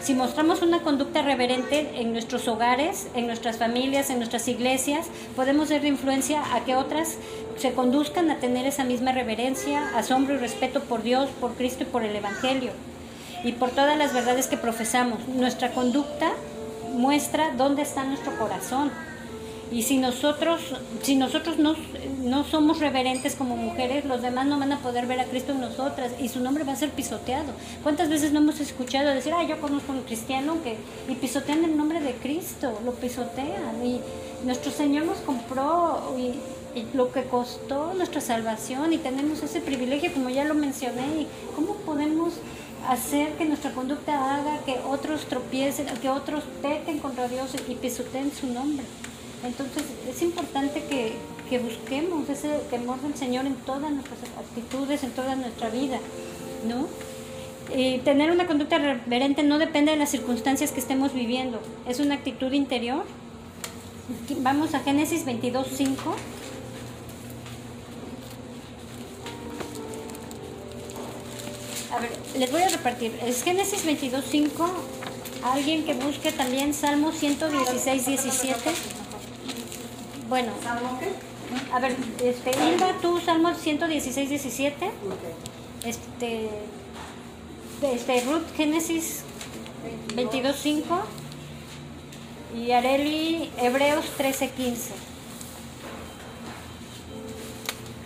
[0.01, 5.69] Si mostramos una conducta reverente en nuestros hogares, en nuestras familias, en nuestras iglesias, podemos
[5.69, 7.17] ser de influencia a que otras
[7.57, 11.87] se conduzcan a tener esa misma reverencia, asombro y respeto por Dios, por Cristo y
[11.87, 12.71] por el Evangelio
[13.45, 15.27] y por todas las verdades que profesamos.
[15.29, 16.33] Nuestra conducta
[16.93, 18.91] muestra dónde está nuestro corazón.
[19.71, 20.61] Y si nosotros,
[21.03, 21.75] si nosotros no,
[22.23, 25.61] no somos reverentes como mujeres, los demás no van a poder ver a Cristo en
[25.61, 27.53] nosotras y su nombre va a ser pisoteado.
[27.83, 30.77] ¿Cuántas veces no hemos escuchado decir, ah, yo conozco a un cristiano que
[31.11, 34.01] y pisotean el nombre de Cristo, lo pisotean y
[34.45, 36.35] nuestro Señor nos compró y,
[36.95, 42.35] lo que costó nuestra salvación y tenemos ese privilegio, como ya lo mencioné, cómo podemos
[42.87, 48.33] hacer que nuestra conducta haga que otros tropiecen, que otros pequen contra Dios y pisoteen
[48.33, 48.85] su nombre.
[49.45, 51.15] Entonces es importante que,
[51.49, 55.99] que busquemos ese temor del Señor en todas nuestras actitudes, en toda nuestra vida,
[56.69, 56.87] ¿no?
[57.77, 62.15] Y tener una conducta reverente no depende de las circunstancias que estemos viviendo, es una
[62.15, 63.05] actitud interior.
[64.39, 66.17] Vamos a Génesis 22, 5.
[71.99, 73.13] A ver, les voy a repartir.
[73.27, 74.71] Es Génesis 22, 5.
[75.43, 78.71] Alguien que busque también Salmo 116, 17.
[80.29, 81.09] Bueno, ¿Salmo qué?
[81.73, 84.91] a ver, este, Hilda, tú Salmo 116, 17.
[85.85, 86.49] Este,
[87.83, 89.23] este, Ruth, Génesis
[90.15, 91.01] 22, 5.
[92.61, 94.93] Y Areli, Hebreos 13, 15.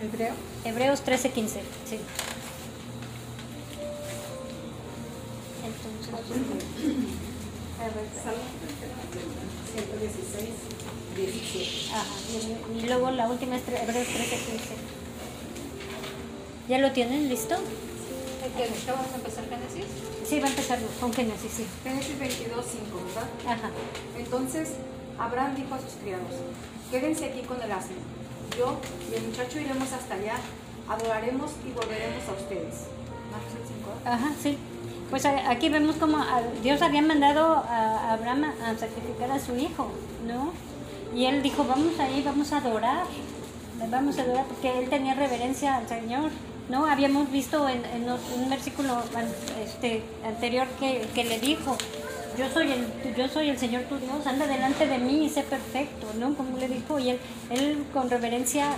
[0.01, 0.33] Hebreo.
[0.65, 1.99] Hebreos 13, 15, sí.
[9.73, 10.49] 116,
[11.15, 11.93] 17.
[11.93, 14.59] Ajá, y, y luego la última es Hebreos 13, 15.
[16.69, 17.55] ¿Ya lo tienen listo?
[18.57, 19.85] ¿Qué, qué vamos a empezar Génesis?
[20.27, 21.65] Sí, va a empezar con Génesis, sí.
[21.83, 23.27] Génesis 22, 5, ¿verdad?
[23.45, 23.69] Ajá.
[24.17, 24.69] Entonces
[25.19, 26.31] Abraham dijo a sus criados,
[26.91, 27.95] quédense aquí con el asno.
[28.57, 28.79] Yo
[29.11, 30.35] y el muchacho iremos hasta allá,
[30.87, 32.87] adoraremos y volveremos a ustedes.
[33.31, 33.91] Marcos 5.
[34.05, 34.57] Ajá, sí.
[35.13, 36.17] Pues aquí vemos como
[36.63, 39.91] Dios había mandado a Abraham a sacrificar a su hijo,
[40.27, 40.51] ¿no?
[41.15, 43.05] Y él dijo, vamos ahí, vamos a adorar,
[43.91, 46.31] vamos a adorar, porque él tenía reverencia al Señor,
[46.67, 46.87] ¿no?
[46.87, 49.03] Habíamos visto en, un versículo
[49.63, 51.77] este, anterior que, le dijo,
[52.35, 55.43] yo soy, el, yo soy el Señor tu Dios, anda delante de mí y sé
[55.43, 56.33] perfecto, ¿no?
[56.33, 57.19] Como le dijo, y él,
[57.51, 58.69] él con reverencia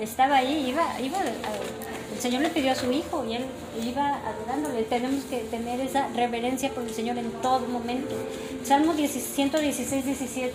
[0.00, 1.81] estaba ahí, iba, iba a-
[2.22, 3.44] Señor le pidió a su hijo y él
[3.84, 4.84] iba adorándole.
[4.84, 8.14] Tenemos que tener esa reverencia por el Señor en todo momento.
[8.62, 10.52] Salmo 10 116, 17.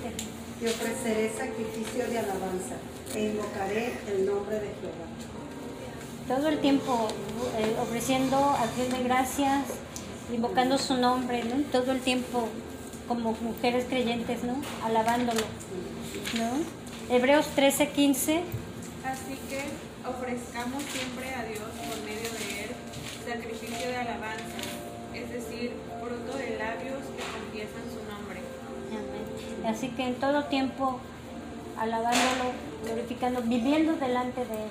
[0.62, 2.78] y ofreceré sacrificio de alabanza
[3.14, 5.08] e invocaré el nombre de Jehová.
[6.26, 7.10] Todo el tiempo
[7.60, 9.66] eh, ofreciendo acción de gracias,
[10.34, 11.64] invocando su nombre, ¿no?
[11.70, 12.48] Todo el tiempo
[13.10, 14.56] como mujeres creyentes, ¿no?
[14.86, 15.42] Alabándolo,
[16.38, 17.14] ¿no?
[17.14, 18.42] Hebreos 13, 15.
[19.04, 22.72] Así que ofrezcamos siempre a Dios por medio de Él
[23.28, 24.58] sacrificio de alabanza,
[25.14, 28.40] es decir, fruto de labios que confiesan su nombre.
[29.68, 31.00] Así que en todo tiempo
[31.78, 32.54] alabándolo,
[32.86, 34.70] glorificando, viviendo delante de Él.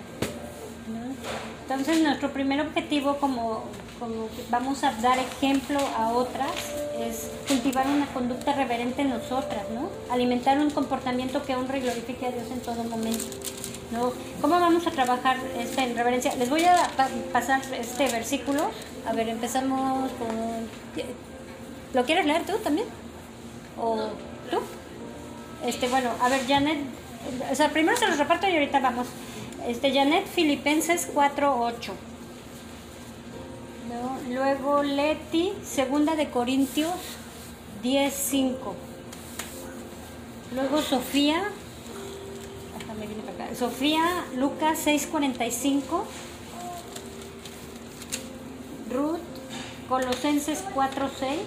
[1.62, 3.64] Entonces nuestro primer objetivo como,
[3.98, 6.52] como vamos a dar ejemplo a otras
[6.98, 9.90] es cultivar una conducta reverente en nosotras, ¿no?
[10.12, 13.26] alimentar un comportamiento que honre y glorifique a Dios en todo momento.
[13.90, 14.12] ¿No?
[14.40, 16.34] ¿Cómo vamos a trabajar esta en reverencia?
[16.36, 18.70] Les voy a pa- pasar este versículo.
[19.06, 20.68] A ver, empezamos con...
[21.94, 22.86] ¿Lo quieres leer tú también?
[23.80, 23.96] ¿O
[24.50, 24.58] tú?
[25.64, 26.78] Este, bueno, a ver, Janet,
[27.50, 29.06] o sea, primero se los reparto y ahorita vamos.
[29.66, 31.92] Este, Janet Filipenses 4.8.
[33.88, 34.34] ¿No?
[34.34, 36.90] Luego Leti, segunda de Corintios
[37.82, 38.56] 10.5.
[40.54, 41.42] Luego Sofía,
[43.58, 46.04] Sofía, Lucas 6.45.
[48.92, 49.20] Ruth,
[49.88, 51.38] Colosenses 4.6.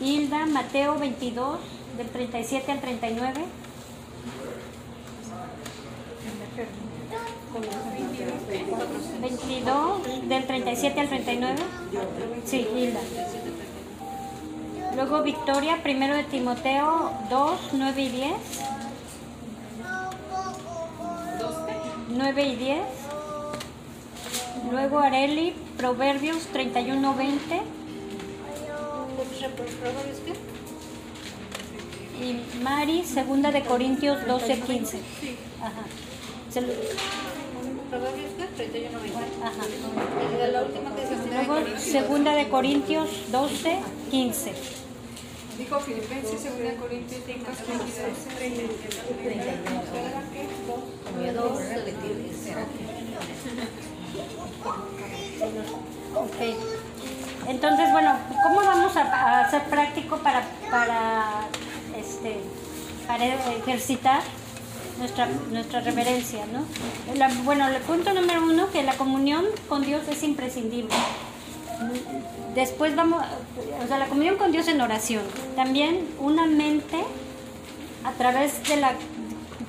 [0.00, 1.60] Hilda, Mateo 22,
[1.98, 3.44] del 37 al 39.
[9.20, 11.56] 22, del 37 al 39.
[12.46, 13.00] Sí, Hilda.
[14.94, 18.32] Luego Victoria, primero de Timoteo 2, 9 y 10.
[22.10, 22.78] 9 y 10.
[24.70, 27.62] Luego Areli, Proverbios 31, 20.
[29.80, 30.34] ¿Proverbios qué?
[32.24, 34.98] Y Mari, segunda de Corintios 12, 15.
[35.60, 35.72] Ajá.
[37.90, 38.44] ¿Proverbios qué?
[38.56, 39.18] 31, 20.
[39.42, 39.62] ajá.
[41.08, 43.78] Se Luego, segunda de Corintios 12,
[44.10, 44.81] 15.
[45.62, 47.46] Dijo Filipenses, 2 Corintios 5,
[51.34, 52.36] Dos selectives.
[56.16, 57.48] Ok.
[57.48, 61.46] Entonces, bueno, ¿cómo vamos a, a hacer práctico para, para,
[61.96, 62.40] este,
[63.06, 63.24] para
[63.56, 64.20] ejercitar
[64.98, 66.64] nuestra, nuestra reverencia, ¿no?
[67.16, 70.94] La- bueno, el punto número uno, que la comunión con Dios es imprescindible.
[72.54, 73.24] Después vamos,
[73.82, 75.22] o sea, la comunión con Dios en oración.
[75.56, 77.02] También una mente
[78.04, 78.94] a través de la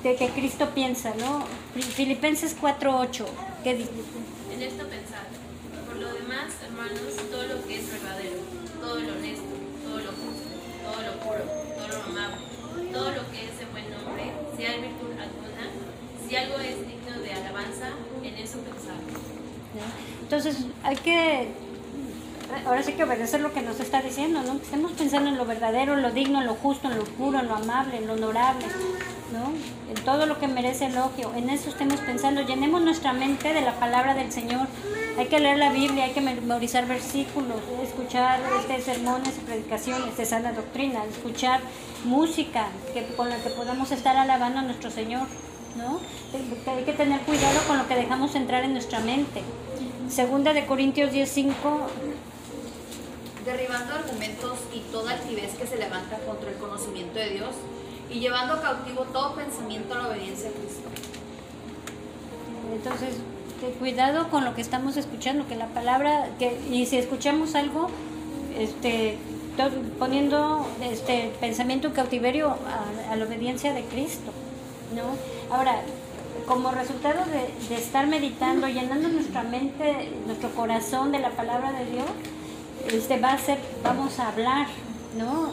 [0.02, 1.46] de que Cristo piensa, ¿no?
[1.80, 3.24] Filipenses 4:8,
[3.64, 3.90] que dice?
[4.52, 5.24] En esto pensad.
[5.86, 8.36] Por lo demás, hermanos, todo lo que es verdadero,
[8.80, 10.48] todo lo honesto, todo lo justo,
[10.84, 11.44] todo lo puro,
[11.76, 12.36] todo lo amable,
[12.92, 15.64] todo lo que es de buen nombre, si hay virtud alguna,
[16.28, 17.88] si algo es digno de alabanza,
[18.22, 19.00] en eso pensad.
[19.72, 20.20] ¿no?
[20.20, 21.48] Entonces hay que,
[22.66, 24.58] ahora sí que obedecer lo que nos está diciendo, ¿no?
[24.58, 27.38] Que estemos pensando en lo verdadero, en lo digno, en lo justo, en lo puro,
[27.38, 28.64] en lo amable, en lo honorable,
[29.32, 29.52] ¿no?
[29.88, 33.72] En todo lo que merece elogio, en eso estemos pensando, llenemos nuestra mente de la
[33.72, 34.66] palabra del Señor.
[35.18, 40.24] Hay que leer la Biblia, hay que memorizar versículos, escuchar este, sermones y predicaciones de
[40.24, 41.60] sana doctrina, escuchar
[42.04, 45.26] música que, con la que podamos estar alabando a nuestro Señor.
[45.76, 46.00] ¿no?
[46.72, 49.42] Hay que tener cuidado con lo que dejamos entrar en nuestra mente.
[50.08, 51.52] Segunda de Corintios 10:5,
[53.44, 57.54] derribando argumentos y toda altivez que se levanta contra el conocimiento de Dios
[58.10, 60.88] y llevando cautivo todo pensamiento a la obediencia a Cristo.
[62.72, 63.16] entonces
[63.78, 67.88] cuidado con lo que estamos escuchando, que la palabra, que y si escuchamos algo,
[68.58, 69.16] este,
[69.98, 72.56] poniendo este pensamiento cautiverio
[73.10, 74.32] a, la obediencia de Cristo,
[74.94, 75.54] ¿no?
[75.54, 75.80] Ahora,
[76.46, 77.22] como resultado
[77.70, 82.06] de estar meditando, llenando nuestra mente, nuestro corazón de la palabra de Dios,
[82.92, 84.66] este va a ser, vamos a hablar,
[85.18, 85.52] ¿no?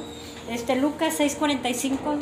[0.50, 2.18] Este Lucas 6:45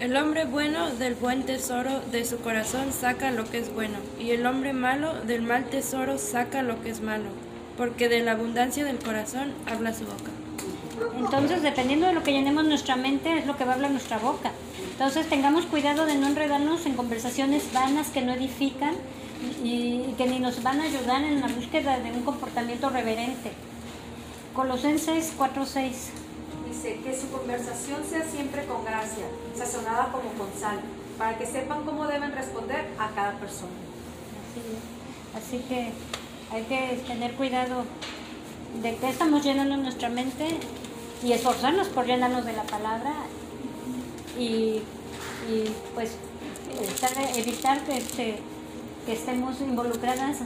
[0.00, 4.30] El hombre bueno del buen tesoro de su corazón saca lo que es bueno, y
[4.30, 7.28] el hombre malo del mal tesoro saca lo que es malo,
[7.76, 10.30] porque de la abundancia del corazón habla su boca.
[11.18, 14.18] Entonces, dependiendo de lo que llenemos nuestra mente, es lo que va a hablar nuestra
[14.18, 14.50] boca.
[14.92, 18.94] Entonces, tengamos cuidado de no enredarnos en conversaciones vanas que no edifican
[19.64, 23.52] y, y que ni nos van a ayudar en la búsqueda de un comportamiento reverente.
[24.54, 26.10] Colosenses 4:6.
[26.68, 29.24] Dice que su conversación sea siempre con gracia,
[29.56, 30.80] sazonada como con sal,
[31.18, 33.72] para que sepan cómo deben responder a cada persona.
[35.34, 35.56] Así.
[35.58, 35.92] Así que
[36.54, 37.84] hay que tener cuidado
[38.82, 40.46] de que estamos llenando nuestra mente
[41.22, 43.12] y esforzarnos por llenarnos de la palabra
[44.38, 44.82] y,
[45.48, 46.12] y, pues
[47.36, 48.38] evitar que, este-
[49.06, 50.38] que estemos involucradas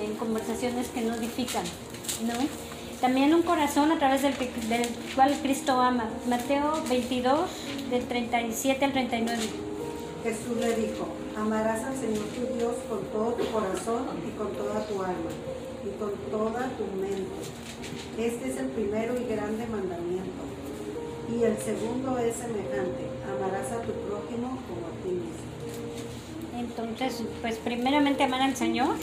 [0.00, 1.64] en conversaciones que no edifican,
[2.26, 2.34] ¿no?
[3.02, 4.32] También un corazón a través del,
[5.16, 6.08] cual Cristo ama.
[6.28, 7.50] Mateo 22,
[7.90, 9.42] del 37 al 39.
[10.22, 14.86] Jesús le dijo, amarás al Señor tu Dios con todo tu corazón y con toda
[14.86, 15.32] tu alma
[15.84, 17.42] y con toda tu mente.
[18.18, 20.42] Este es el primero y grande mandamiento.
[21.28, 25.50] Y el segundo es semejante, amarás a tu prójimo como a ti mismo.
[26.56, 28.94] Entonces, pues primeramente amar al Señor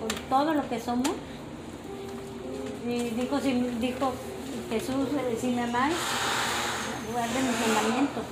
[0.00, 1.10] con todo lo que somos.
[2.86, 4.12] Y dijo, dijo
[4.70, 5.62] Jesús, eh, si me
[7.12, 8.24] guarden mis mandamientos.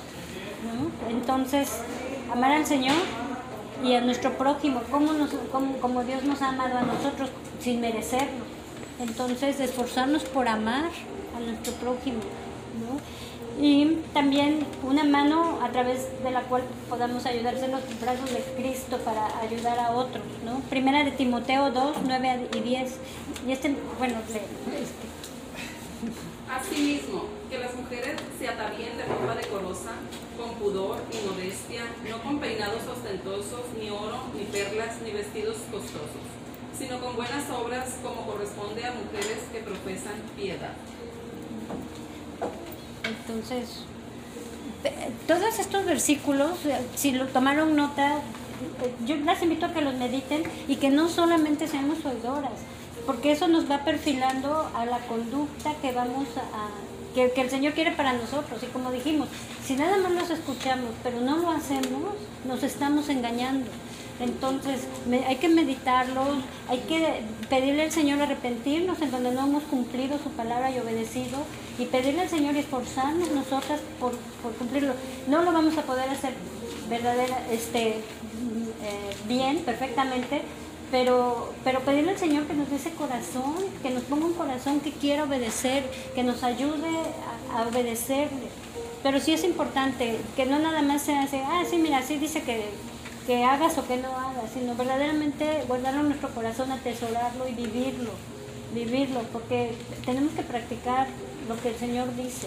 [1.09, 1.80] Entonces,
[2.32, 2.96] amar al Señor
[3.84, 7.30] y a nuestro prójimo, como, Dios nos ha amado a nosotros
[7.61, 8.44] sin merecerlo.
[9.01, 10.90] Entonces, esforzarnos por amar
[11.36, 12.20] a nuestro prójimo.
[13.61, 18.40] Y también una mano a través de la cual podamos ayudarse en los brazos de
[18.56, 20.22] Cristo para ayudar a otros.
[20.44, 20.61] ¿no?
[20.70, 22.94] Primera de Timoteo 2, 9 y 10.
[23.48, 25.09] Y este, bueno, le- este,
[26.48, 29.92] Asimismo, que las mujeres se atavíen de ropa decorosa,
[30.38, 36.24] con pudor y modestia, no con peinados ostentosos, ni oro, ni perlas, ni vestidos costosos,
[36.78, 40.72] sino con buenas obras como corresponde a mujeres que profesan piedad.
[43.09, 43.84] Entonces,
[45.26, 49.94] todos estos versículos, eh, si lo tomaron nota, eh, yo las invito a que los
[49.94, 52.52] mediten y que no solamente seamos oidoras,
[53.06, 56.68] porque eso nos va perfilando a la conducta que vamos a,
[57.14, 58.62] que, el Señor quiere para nosotros.
[58.62, 59.28] Y como dijimos,
[59.64, 62.14] si nada más los escuchamos, pero no lo hacemos,
[62.46, 63.70] nos estamos engañando.
[64.20, 64.80] Entonces,
[65.26, 66.38] hay que meditarlos,
[66.68, 71.38] hay que pedirle al Señor arrepentirnos en donde no hemos cumplido su palabra y obedecido,
[71.78, 74.12] y pedirle al Señor y esforzarnos nosotras por,
[74.42, 74.94] por cumplirlo.
[75.28, 76.32] No lo vamos a poder hacer
[76.88, 78.02] verdadera, este, eh,
[79.26, 80.42] bien, perfectamente,
[80.90, 84.80] pero, pero pedirle al Señor que nos dé ese corazón, que nos ponga un corazón
[84.80, 86.88] que quiera obedecer, que nos ayude
[87.52, 88.48] a, a obedecerle.
[89.02, 92.42] Pero sí es importante que no nada más se hace, ah, sí, mira, sí dice
[92.42, 92.64] que,
[93.26, 98.10] que hagas o que no hagas, sino verdaderamente guardarlo en nuestro corazón, atesorarlo y vivirlo,
[98.74, 99.72] vivirlo, porque
[100.04, 101.06] tenemos que practicar
[101.49, 102.46] lo que el Señor dice.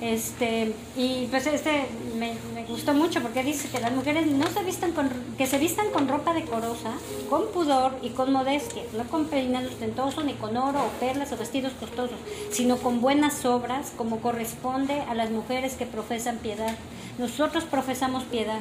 [0.00, 1.86] Este, y pues este
[2.18, 5.58] me, me gustó mucho porque dice que las mujeres no se vistan con, que se
[5.58, 6.92] vistan con ropa decorosa,
[7.28, 11.36] con pudor y con modestia, no con peinado ostentoso, ni con oro o perlas o
[11.36, 12.16] vestidos costosos,
[12.50, 16.74] sino con buenas obras, como corresponde a las mujeres que profesan piedad.
[17.18, 18.60] Nosotros profesamos piedad.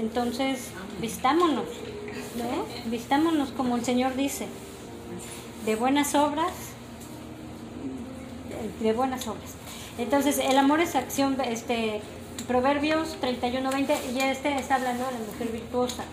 [0.00, 0.68] Entonces,
[1.02, 1.66] vistámonos,
[2.36, 2.90] ¿no?
[2.90, 4.46] Vistámonos como el Señor dice,
[5.66, 6.52] de buenas obras,
[8.80, 9.54] de buenas obras.
[9.98, 12.00] Entonces, el amor es acción, este,
[12.46, 16.04] Proverbios 31-20, y este está hablando de la mujer virtuosa.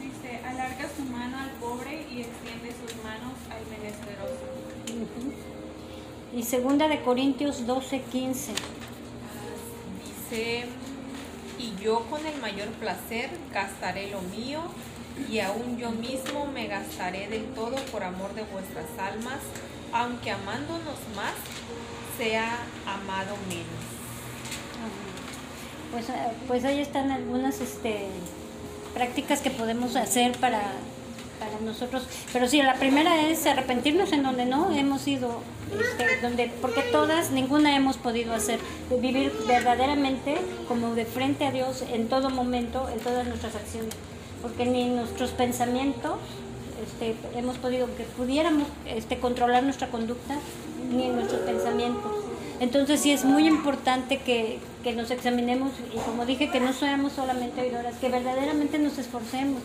[0.00, 4.54] Dice, alarga su mano al pobre y extiende sus manos al menesteroso.
[6.34, 8.00] Y segunda de Corintios 12-15.
[10.30, 10.66] Dice,
[11.58, 14.62] y yo con el mayor placer gastaré lo mío,
[15.30, 19.38] y aún yo mismo me gastaré del todo por amor de vuestras almas,
[19.94, 21.34] aunque amándonos más,
[22.18, 23.84] sea amado menos.
[25.92, 26.12] Pues, eh,
[26.48, 28.08] pues ahí están algunas este,
[28.92, 30.72] prácticas que podemos hacer para,
[31.38, 32.02] para nosotros.
[32.32, 35.40] Pero sí, la primera es arrepentirnos en donde no hemos ido,
[35.72, 38.58] este, donde, porque todas, ninguna hemos podido hacer.
[39.00, 43.94] Vivir verdaderamente como de frente a Dios en todo momento, en todas nuestras acciones.
[44.42, 46.18] porque ni nuestros pensamientos
[46.84, 50.36] este, hemos podido, que pudiéramos este, controlar nuestra conducta,
[50.90, 52.12] ni nuestros pensamientos.
[52.60, 57.12] Entonces sí es muy importante que, que nos examinemos y como dije, que no seamos
[57.14, 59.60] solamente oidoras, que verdaderamente nos esforcemos,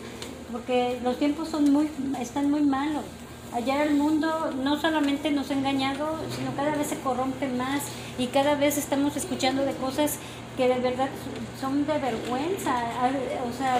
[0.50, 1.88] porque los tiempos son muy,
[2.20, 3.04] están muy malos.
[3.52, 7.82] Allá el mundo no solamente nos ha engañado, sino cada vez se corrompe más
[8.16, 10.18] y cada vez estamos escuchando de cosas
[10.56, 11.08] que de verdad
[11.60, 12.76] son de vergüenza.
[13.48, 13.78] O sea,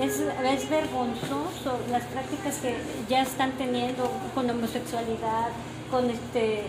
[0.00, 2.76] es, es vergonzoso las prácticas que
[3.08, 5.48] ya están teniendo con homosexualidad,
[5.90, 6.64] con este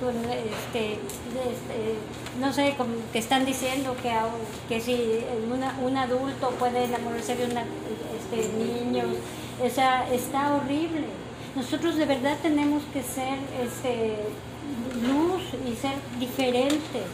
[0.00, 1.98] con este, este,
[2.40, 2.74] no sé,
[3.12, 4.12] que están diciendo que,
[4.68, 9.06] que si una, un adulto puede enamorarse de una, este, niños,
[9.62, 11.06] o sea, está horrible.
[11.54, 14.16] Nosotros de verdad tenemos que ser este,
[15.06, 17.06] luz y ser diferentes,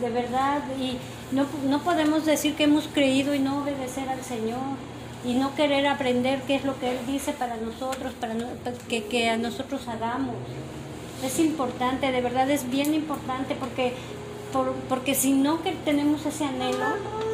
[0.00, 0.98] de verdad, y
[1.32, 4.60] no, no podemos decir que hemos creído y no obedecer al Señor
[5.24, 8.34] y no querer aprender qué es lo que Él dice para nosotros, para
[8.88, 10.36] que, que a nosotros hagamos.
[11.24, 13.94] Es importante, de verdad es bien importante porque,
[14.88, 16.86] porque si no que tenemos ese anhelo,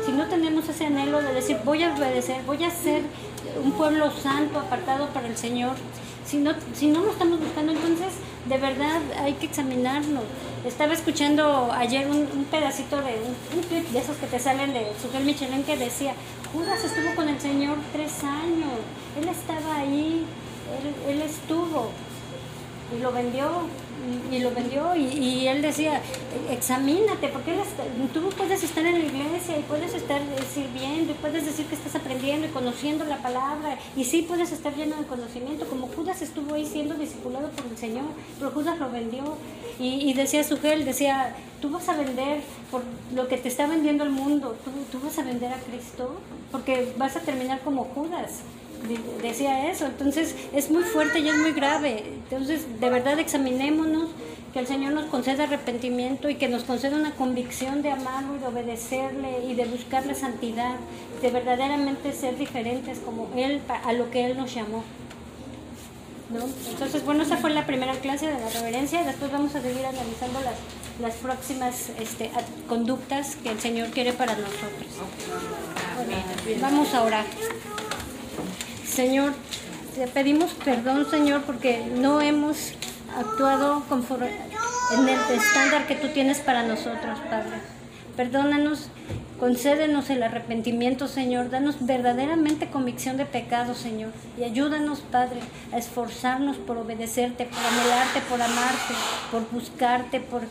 [0.06, 3.02] si no tenemos ese anhelo de decir voy a obedecer, voy a ser
[3.62, 5.76] un pueblo santo apartado para el Señor,
[6.24, 8.14] si no, si no lo estamos buscando, entonces
[8.46, 10.24] de verdad hay que examinarnos.
[10.64, 13.14] Estaba escuchando ayer un, pedacito de
[13.54, 16.14] un, clip de esos que te salen de Sujel Michelin que decía,
[16.52, 18.72] Judas estuvo con el Señor tres años,
[19.20, 20.24] él estaba ahí,
[21.08, 21.90] él estuvo
[22.92, 23.48] y lo vendió
[24.30, 26.00] y, lo vendió y, él decía
[26.50, 27.54] examínate porque
[28.12, 31.74] tú puedes estar en la iglesia y puedes estar eh, sirviendo y puedes decir que
[31.74, 36.20] estás aprendiendo y conociendo la palabra y sí puedes estar lleno de conocimiento como Judas
[36.22, 38.04] estuvo ahí siendo discipulado por el Señor
[38.38, 39.36] pero Judas lo vendió.
[39.76, 42.82] Y, decía Sugel decía tú vas a vender por
[43.12, 46.20] lo que te está vendiendo el mundo tú, tú vas a vender a Cristo
[46.52, 48.42] porque vas a terminar como Judas
[49.22, 49.86] decía eso.
[49.86, 52.04] Entonces es muy fuerte y es muy grave.
[52.06, 54.10] Entonces de verdad examinémonos,
[54.54, 58.38] que el Señor nos conceda arrepentimiento y que nos conceda una convicción de amarlo y
[58.38, 60.76] de obedecerle y de buscar la santidad,
[61.20, 64.84] de verdaderamente ser diferentes como Él, a lo que Él nos llamó.
[66.30, 66.46] ¿No?
[66.70, 69.02] Entonces, bueno, esa fue la primera clase de la reverencia.
[69.02, 70.54] Después vamos a seguir analizando las,
[71.00, 72.30] las próximas este,
[72.68, 74.86] conductas que el Señor quiere para nosotros.
[76.60, 77.24] vamos a orar.
[78.94, 79.32] Señor,
[79.96, 82.74] te pedimos perdón, Señor, porque no hemos
[83.18, 84.30] actuado conforme
[84.92, 87.56] en el estándar que tú tienes para nosotros, Padre.
[88.16, 88.90] Perdónanos,
[89.40, 91.50] concédenos el arrepentimiento, Señor.
[91.50, 94.12] Danos verdaderamente convicción de pecado, Señor.
[94.38, 95.40] Y ayúdanos, Padre,
[95.72, 98.94] a esforzarnos por obedecerte, por anhelarte, por amarte,
[99.32, 100.42] por buscarte, por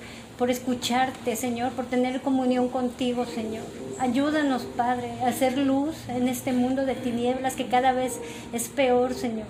[0.43, 3.63] por escucharte, Señor, por tener comunión contigo, Señor.
[3.97, 8.19] Ayúdanos, Padre, a hacer luz en este mundo de tinieblas que cada vez
[8.51, 9.45] es peor, Señor.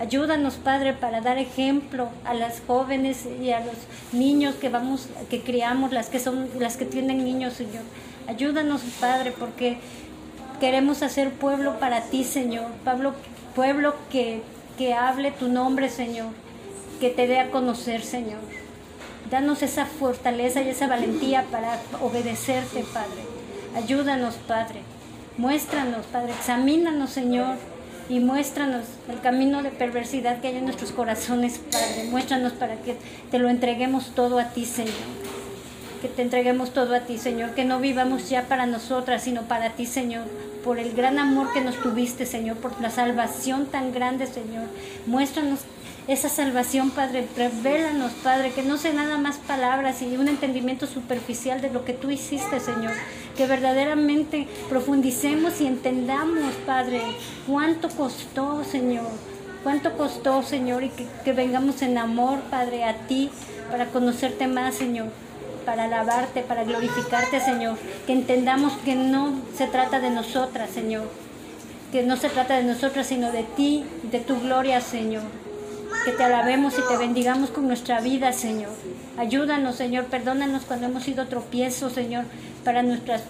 [0.00, 3.76] Ayúdanos, Padre, para dar ejemplo a las jóvenes y a los
[4.12, 7.84] niños que vamos, que criamos, las que son, las que tienen niños, Señor.
[8.26, 9.76] Ayúdanos, Padre, porque
[10.58, 12.66] queremos hacer pueblo para ti, Señor.
[12.84, 13.14] Pablo,
[13.54, 14.42] pueblo que,
[14.76, 16.30] que hable tu nombre, Señor.
[16.98, 18.40] Que te dé a conocer, Señor.
[19.32, 23.22] Danos esa fortaleza y esa valentía para obedecerte, Padre.
[23.74, 24.80] Ayúdanos, Padre.
[25.38, 26.32] Muéstranos, Padre.
[26.32, 27.56] Examínanos, Señor.
[28.10, 32.08] Y muéstranos el camino de perversidad que hay en nuestros corazones, Padre.
[32.10, 32.98] Muéstranos para que
[33.30, 34.92] te lo entreguemos todo a ti, Señor.
[36.02, 37.54] Que te entreguemos todo a ti, Señor.
[37.54, 40.26] Que no vivamos ya para nosotras, sino para ti, Señor.
[40.62, 42.58] Por el gran amor que nos tuviste, Señor.
[42.58, 44.66] Por la salvación tan grande, Señor.
[45.06, 45.60] Muéstranos
[46.08, 47.28] esa salvación, Padre.
[47.36, 51.92] Revélanos, Padre, que no sea nada más palabras y un entendimiento superficial de lo que
[51.92, 52.92] tú hiciste, Señor.
[53.36, 57.02] Que verdaderamente profundicemos y entendamos, Padre,
[57.46, 59.06] cuánto costó, Señor.
[59.62, 63.30] Cuánto costó, Señor, y que, que vengamos en amor, Padre, a ti,
[63.70, 65.08] para conocerte más, Señor
[65.64, 67.78] para alabarte, para glorificarte, Señor.
[68.04, 71.08] Que entendamos que no se trata de nosotras, Señor.
[71.92, 75.41] Que no se trata de nosotras, sino de ti, de tu gloria, Señor
[76.04, 78.70] que te alabemos y te bendigamos con nuestra vida, Señor.
[79.16, 82.24] Ayúdanos, Señor, perdónanos cuando hemos sido tropiezos, Señor,
[82.64, 83.22] para nuestras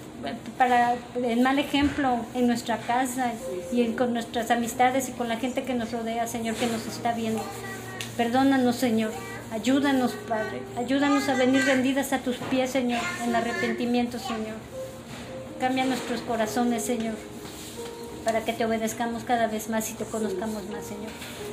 [0.56, 3.32] para el mal ejemplo en nuestra casa
[3.72, 7.12] y con nuestras amistades y con la gente que nos rodea, Señor, que nos está
[7.12, 7.42] viendo.
[8.16, 9.10] Perdónanos, Señor.
[9.52, 10.62] Ayúdanos, Padre.
[10.78, 14.56] Ayúdanos a venir rendidas a tus pies, Señor, en arrepentimiento, Señor.
[15.60, 17.14] Cambia nuestros corazones, Señor,
[18.24, 21.10] para que te obedezcamos cada vez más y te conozcamos más, Señor.